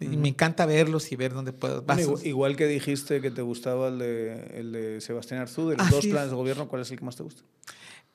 [0.00, 1.82] Y me encanta verlos y ver dónde puedo.
[1.82, 5.76] Vas- igual, igual que dijiste que te gustaba el de, el de Sebastián Arzú, de
[5.76, 6.10] los Así dos es.
[6.10, 7.42] planes de gobierno, ¿cuál es el que más te gusta?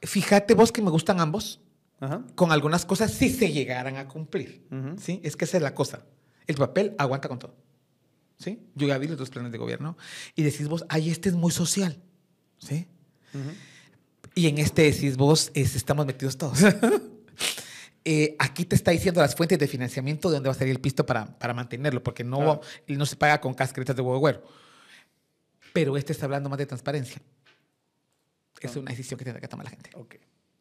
[0.02, 1.62] Fíjate vos que me gustan ambos.
[1.98, 2.26] Ajá.
[2.36, 4.68] con algunas cosas si se llegaran a cumplir.
[5.02, 5.22] ¿sí?
[5.24, 6.04] Es que esa es la cosa.
[6.46, 7.56] El papel aguanta con todo.
[8.38, 8.60] ¿sí?
[8.76, 9.96] Yo ya vi los dos planes de gobierno
[10.36, 11.98] y decís vos, ay, este es muy social.
[12.58, 12.88] ¿sí?
[14.36, 16.60] Y en este decís vos, es- estamos metidos todos.
[18.08, 20.80] Eh, aquí te está diciendo las fuentes de financiamiento de dónde va a salir el
[20.80, 22.62] pisto para, para mantenerlo, porque no, Claro.
[22.88, 24.44] no se paga con casquetas de huevo güero.
[25.74, 27.20] Pero este está hablando más de transparencia.
[28.54, 28.82] Es Claro.
[28.82, 29.90] una decisión que tiene que tomar la gente.
[29.96, 30.16] Ok.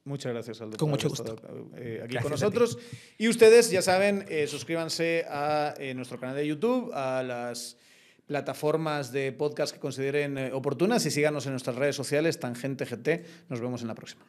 [0.05, 0.77] Muchas gracias, Aldo.
[0.79, 1.35] Con mucho gusto.
[1.35, 2.79] estado, eh, aquí Gracias con nosotros.
[3.19, 7.77] Y ustedes, ya saben, eh, suscríbanse a nuestro canal de YouTube, a las
[8.27, 13.25] plataformas de podcast que consideren oportunas y síganos en nuestras redes sociales, Tangente GT.
[13.51, 14.25] Nos vemos en la próxima.